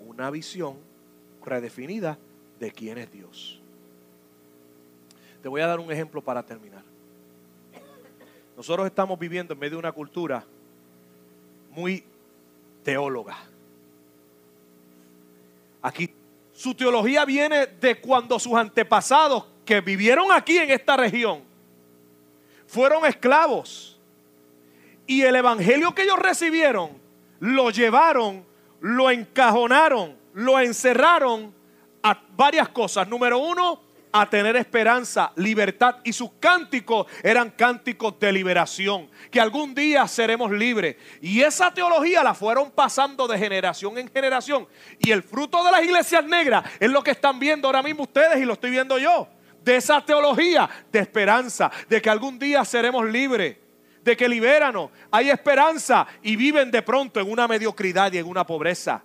una 0.06 0.30
visión 0.30 0.76
redefinida 1.44 2.18
de 2.58 2.70
quién 2.70 2.96
es 2.98 3.12
Dios. 3.12 3.60
Te 5.42 5.48
voy 5.48 5.60
a 5.60 5.66
dar 5.66 5.80
un 5.80 5.90
ejemplo 5.92 6.22
para 6.22 6.42
terminar. 6.42 6.91
Nosotros 8.56 8.86
estamos 8.86 9.18
viviendo 9.18 9.54
en 9.54 9.58
medio 9.58 9.72
de 9.72 9.78
una 9.78 9.92
cultura 9.92 10.44
muy 11.70 12.04
teóloga. 12.82 13.36
Aquí 15.80 16.14
su 16.52 16.74
teología 16.74 17.24
viene 17.24 17.66
de 17.66 18.00
cuando 18.00 18.38
sus 18.38 18.54
antepasados 18.54 19.46
que 19.64 19.80
vivieron 19.80 20.30
aquí 20.30 20.58
en 20.58 20.70
esta 20.70 20.96
región 20.96 21.42
fueron 22.66 23.04
esclavos. 23.04 23.98
Y 25.06 25.22
el 25.22 25.36
evangelio 25.36 25.94
que 25.94 26.02
ellos 26.02 26.18
recibieron 26.18 26.90
lo 27.40 27.70
llevaron, 27.70 28.44
lo 28.80 29.10
encajonaron, 29.10 30.16
lo 30.34 30.60
encerraron 30.60 31.52
a 32.02 32.20
varias 32.36 32.68
cosas. 32.68 33.08
Número 33.08 33.38
uno, 33.38 33.80
a 34.12 34.28
tener 34.28 34.56
esperanza, 34.56 35.32
libertad. 35.36 35.96
Y 36.04 36.12
sus 36.12 36.32
cánticos 36.38 37.06
eran 37.22 37.50
cánticos 37.50 38.18
de 38.20 38.32
liberación, 38.32 39.10
que 39.30 39.40
algún 39.40 39.74
día 39.74 40.06
seremos 40.06 40.52
libres. 40.52 40.96
Y 41.20 41.40
esa 41.40 41.72
teología 41.72 42.22
la 42.22 42.34
fueron 42.34 42.70
pasando 42.70 43.26
de 43.26 43.38
generación 43.38 43.98
en 43.98 44.10
generación. 44.10 44.68
Y 44.98 45.10
el 45.10 45.22
fruto 45.22 45.64
de 45.64 45.72
las 45.72 45.82
iglesias 45.82 46.24
negras 46.24 46.64
es 46.78 46.90
lo 46.90 47.02
que 47.02 47.12
están 47.12 47.38
viendo 47.38 47.68
ahora 47.68 47.82
mismo 47.82 48.02
ustedes 48.02 48.38
y 48.38 48.44
lo 48.44 48.52
estoy 48.52 48.70
viendo 48.70 48.98
yo. 48.98 49.28
De 49.64 49.76
esa 49.76 50.04
teología 50.04 50.68
de 50.90 50.98
esperanza, 50.98 51.70
de 51.88 52.02
que 52.02 52.10
algún 52.10 52.38
día 52.38 52.64
seremos 52.64 53.08
libres, 53.08 53.56
de 54.02 54.16
que 54.16 54.28
libéranos, 54.28 54.90
hay 55.10 55.30
esperanza 55.30 56.06
y 56.22 56.34
viven 56.36 56.70
de 56.70 56.82
pronto 56.82 57.20
en 57.20 57.30
una 57.30 57.46
mediocridad 57.46 58.12
y 58.12 58.18
en 58.18 58.26
una 58.26 58.44
pobreza. 58.44 59.02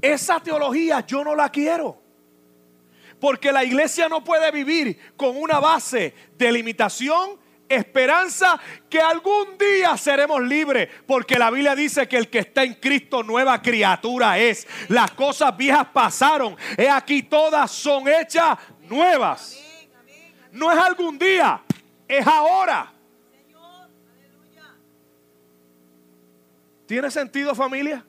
Esa 0.00 0.40
teología 0.40 1.04
yo 1.06 1.24
no 1.24 1.34
la 1.34 1.48
quiero. 1.50 2.00
Porque 3.20 3.50
la 3.50 3.64
iglesia 3.64 4.08
no 4.08 4.22
puede 4.22 4.50
vivir 4.52 5.14
con 5.16 5.36
una 5.36 5.58
base 5.58 6.14
de 6.36 6.52
limitación, 6.52 7.38
esperanza, 7.68 8.58
que 8.88 9.00
algún 9.00 9.58
día 9.58 9.96
seremos 9.96 10.40
libres. 10.42 10.88
Porque 11.06 11.38
la 11.38 11.50
Biblia 11.50 11.74
dice 11.74 12.06
que 12.06 12.16
el 12.16 12.28
que 12.28 12.40
está 12.40 12.62
en 12.62 12.74
Cristo 12.74 13.22
nueva 13.22 13.60
criatura 13.60 14.38
es. 14.38 14.66
Las 14.88 15.10
cosas 15.12 15.56
viejas 15.56 15.86
pasaron. 15.92 16.56
He 16.76 16.88
aquí 16.88 17.24
todas 17.24 17.70
son 17.70 18.06
hechas 18.08 18.56
nuevas. 18.82 19.64
No 20.52 20.70
es 20.72 20.78
algún 20.78 21.18
día, 21.18 21.60
es 22.06 22.26
ahora. 22.26 22.92
¿Tiene 26.86 27.10
sentido 27.10 27.54
familia? 27.54 28.02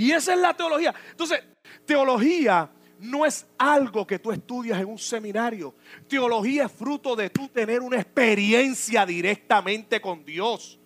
Y 0.00 0.12
esa 0.12 0.32
es 0.32 0.40
la 0.40 0.54
teología. 0.54 0.94
Entonces, 1.10 1.42
teología 1.84 2.70
no 3.00 3.26
es 3.26 3.46
algo 3.58 4.06
que 4.06 4.18
tú 4.18 4.32
estudias 4.32 4.80
en 4.80 4.86
un 4.86 4.98
seminario. 4.98 5.74
Teología 6.08 6.64
es 6.64 6.72
fruto 6.72 7.14
de 7.14 7.28
tú 7.28 7.48
tener 7.48 7.82
una 7.82 8.00
experiencia 8.00 9.04
directamente 9.04 10.00
con 10.00 10.24
Dios. 10.24 10.80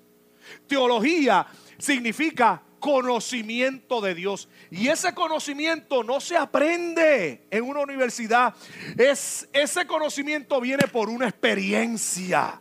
Teología 0.66 1.46
significa 1.78 2.60
conocimiento 2.80 4.00
de 4.00 4.16
Dios. 4.16 4.48
Y 4.72 4.88
ese 4.88 5.14
conocimiento 5.14 6.02
no 6.02 6.18
se 6.18 6.36
aprende 6.36 7.46
en 7.52 7.62
una 7.62 7.82
universidad. 7.82 8.52
Es, 8.98 9.48
ese 9.52 9.86
conocimiento 9.86 10.60
viene 10.60 10.88
por 10.88 11.08
una 11.08 11.28
experiencia. 11.28 12.60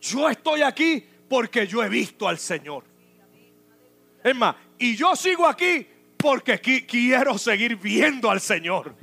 Yo 0.00 0.28
estoy 0.28 0.62
aquí 0.62 1.06
porque 1.28 1.68
yo 1.68 1.84
he 1.84 1.88
visto 1.88 2.26
al 2.26 2.40
Señor. 2.40 2.95
Es 4.26 4.34
y 4.80 4.96
yo 4.96 5.14
sigo 5.14 5.46
aquí 5.46 5.86
porque 6.16 6.60
quiero 6.60 7.38
seguir 7.38 7.76
viendo 7.76 8.28
al 8.28 8.40
Señor. 8.40 8.96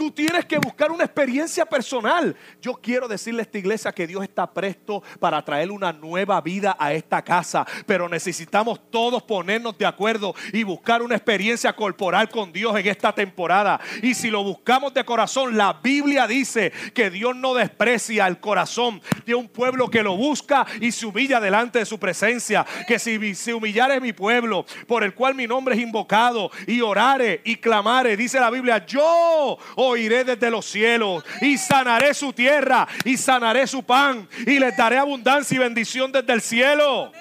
Tú 0.00 0.10
tienes 0.10 0.46
que 0.46 0.56
buscar 0.56 0.90
una 0.90 1.04
experiencia 1.04 1.66
personal. 1.66 2.34
Yo 2.62 2.72
quiero 2.72 3.06
decirle 3.06 3.40
a 3.40 3.42
esta 3.42 3.58
iglesia 3.58 3.92
que 3.92 4.06
Dios 4.06 4.22
está 4.22 4.50
presto 4.50 5.02
para 5.18 5.44
traer 5.44 5.70
una 5.70 5.92
nueva 5.92 6.40
vida 6.40 6.74
a 6.78 6.94
esta 6.94 7.22
casa, 7.22 7.66
pero 7.84 8.08
necesitamos 8.08 8.80
todos 8.90 9.22
ponernos 9.22 9.76
de 9.76 9.84
acuerdo 9.84 10.34
y 10.54 10.62
buscar 10.62 11.02
una 11.02 11.16
experiencia 11.16 11.74
corporal 11.74 12.30
con 12.30 12.50
Dios 12.50 12.78
en 12.78 12.86
esta 12.86 13.14
temporada. 13.14 13.78
Y 14.02 14.14
si 14.14 14.30
lo 14.30 14.42
buscamos 14.42 14.94
de 14.94 15.04
corazón, 15.04 15.54
la 15.54 15.74
Biblia 15.74 16.26
dice 16.26 16.72
que 16.94 17.10
Dios 17.10 17.36
no 17.36 17.52
desprecia 17.52 18.26
el 18.26 18.40
corazón 18.40 19.02
de 19.26 19.34
un 19.34 19.48
pueblo 19.48 19.90
que 19.90 20.02
lo 20.02 20.16
busca 20.16 20.66
y 20.80 20.92
se 20.92 21.04
humilla 21.04 21.40
delante 21.40 21.78
de 21.78 21.84
su 21.84 21.98
presencia. 21.98 22.64
Que 22.88 22.98
si 22.98 23.34
se 23.34 23.52
humillare 23.52 24.00
mi 24.00 24.14
pueblo, 24.14 24.64
por 24.86 25.04
el 25.04 25.12
cual 25.12 25.34
mi 25.34 25.46
nombre 25.46 25.74
es 25.74 25.82
invocado, 25.82 26.50
y 26.66 26.80
orare 26.80 27.42
y 27.44 27.56
clamare, 27.56 28.16
dice 28.16 28.40
la 28.40 28.48
Biblia, 28.48 28.86
yo 28.86 29.58
oiré 29.90 30.24
desde 30.24 30.50
los 30.50 30.66
cielos 30.66 31.24
y 31.40 31.58
sanaré 31.58 32.14
su 32.14 32.32
tierra 32.32 32.86
y 33.04 33.16
sanaré 33.16 33.66
su 33.66 33.82
pan 33.82 34.28
y 34.46 34.58
les 34.58 34.76
daré 34.76 34.98
abundancia 34.98 35.54
y 35.54 35.58
bendición 35.58 36.10
desde 36.10 36.32
el 36.32 36.40
cielo. 36.40 37.12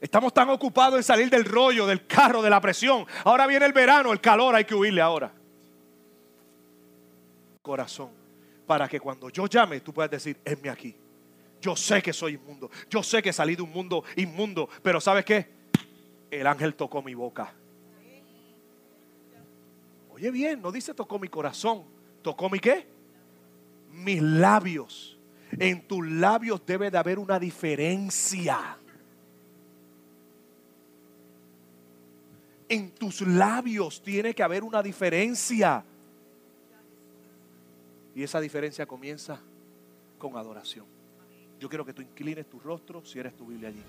Estamos 0.00 0.34
tan 0.34 0.50
ocupados 0.50 0.98
en 0.98 1.02
salir 1.02 1.30
del 1.30 1.44
rollo, 1.44 1.86
del 1.86 2.06
carro, 2.06 2.42
de 2.42 2.50
la 2.50 2.60
presión. 2.60 3.06
Ahora 3.24 3.46
viene 3.46 3.64
el 3.64 3.72
verano, 3.72 4.12
el 4.12 4.20
calor, 4.20 4.54
hay 4.54 4.64
que 4.64 4.74
huirle 4.74 5.00
ahora. 5.00 5.32
Corazón, 7.62 8.10
para 8.66 8.86
que 8.86 9.00
cuando 9.00 9.30
yo 9.30 9.46
llame 9.46 9.80
tú 9.80 9.94
puedas 9.94 10.10
decir, 10.10 10.38
enme 10.44 10.68
aquí. 10.68 10.94
Yo 11.60 11.74
sé 11.74 12.02
que 12.02 12.12
soy 12.12 12.34
inmundo, 12.34 12.70
yo 12.90 13.02
sé 13.02 13.22
que 13.22 13.32
salí 13.32 13.56
de 13.56 13.62
un 13.62 13.70
mundo 13.70 14.04
inmundo, 14.16 14.68
pero 14.82 15.00
¿sabes 15.00 15.24
qué? 15.24 15.48
El 16.30 16.46
ángel 16.46 16.74
tocó 16.74 17.00
mi 17.00 17.14
boca 17.14 17.54
Oye 20.14 20.30
bien, 20.30 20.62
no 20.62 20.70
dice 20.70 20.94
tocó 20.94 21.18
mi 21.18 21.26
corazón, 21.26 21.82
tocó 22.22 22.48
mi 22.48 22.60
qué? 22.60 22.86
Mis 23.90 24.22
labios. 24.22 25.18
En 25.58 25.88
tus 25.88 26.06
labios 26.06 26.64
debe 26.64 26.88
de 26.88 26.98
haber 26.98 27.18
una 27.18 27.36
diferencia. 27.40 28.78
En 32.68 32.92
tus 32.92 33.22
labios 33.22 34.00
tiene 34.02 34.34
que 34.34 34.44
haber 34.44 34.62
una 34.62 34.84
diferencia. 34.84 35.84
Y 38.14 38.22
esa 38.22 38.40
diferencia 38.40 38.86
comienza 38.86 39.40
con 40.16 40.36
adoración. 40.36 40.86
Yo 41.58 41.68
quiero 41.68 41.84
que 41.84 41.92
tú 41.92 42.02
inclines 42.02 42.48
tu 42.48 42.60
rostro 42.60 43.04
si 43.04 43.18
eres 43.18 43.34
tu 43.34 43.46
Biblia 43.46 43.68
allí. 43.68 43.82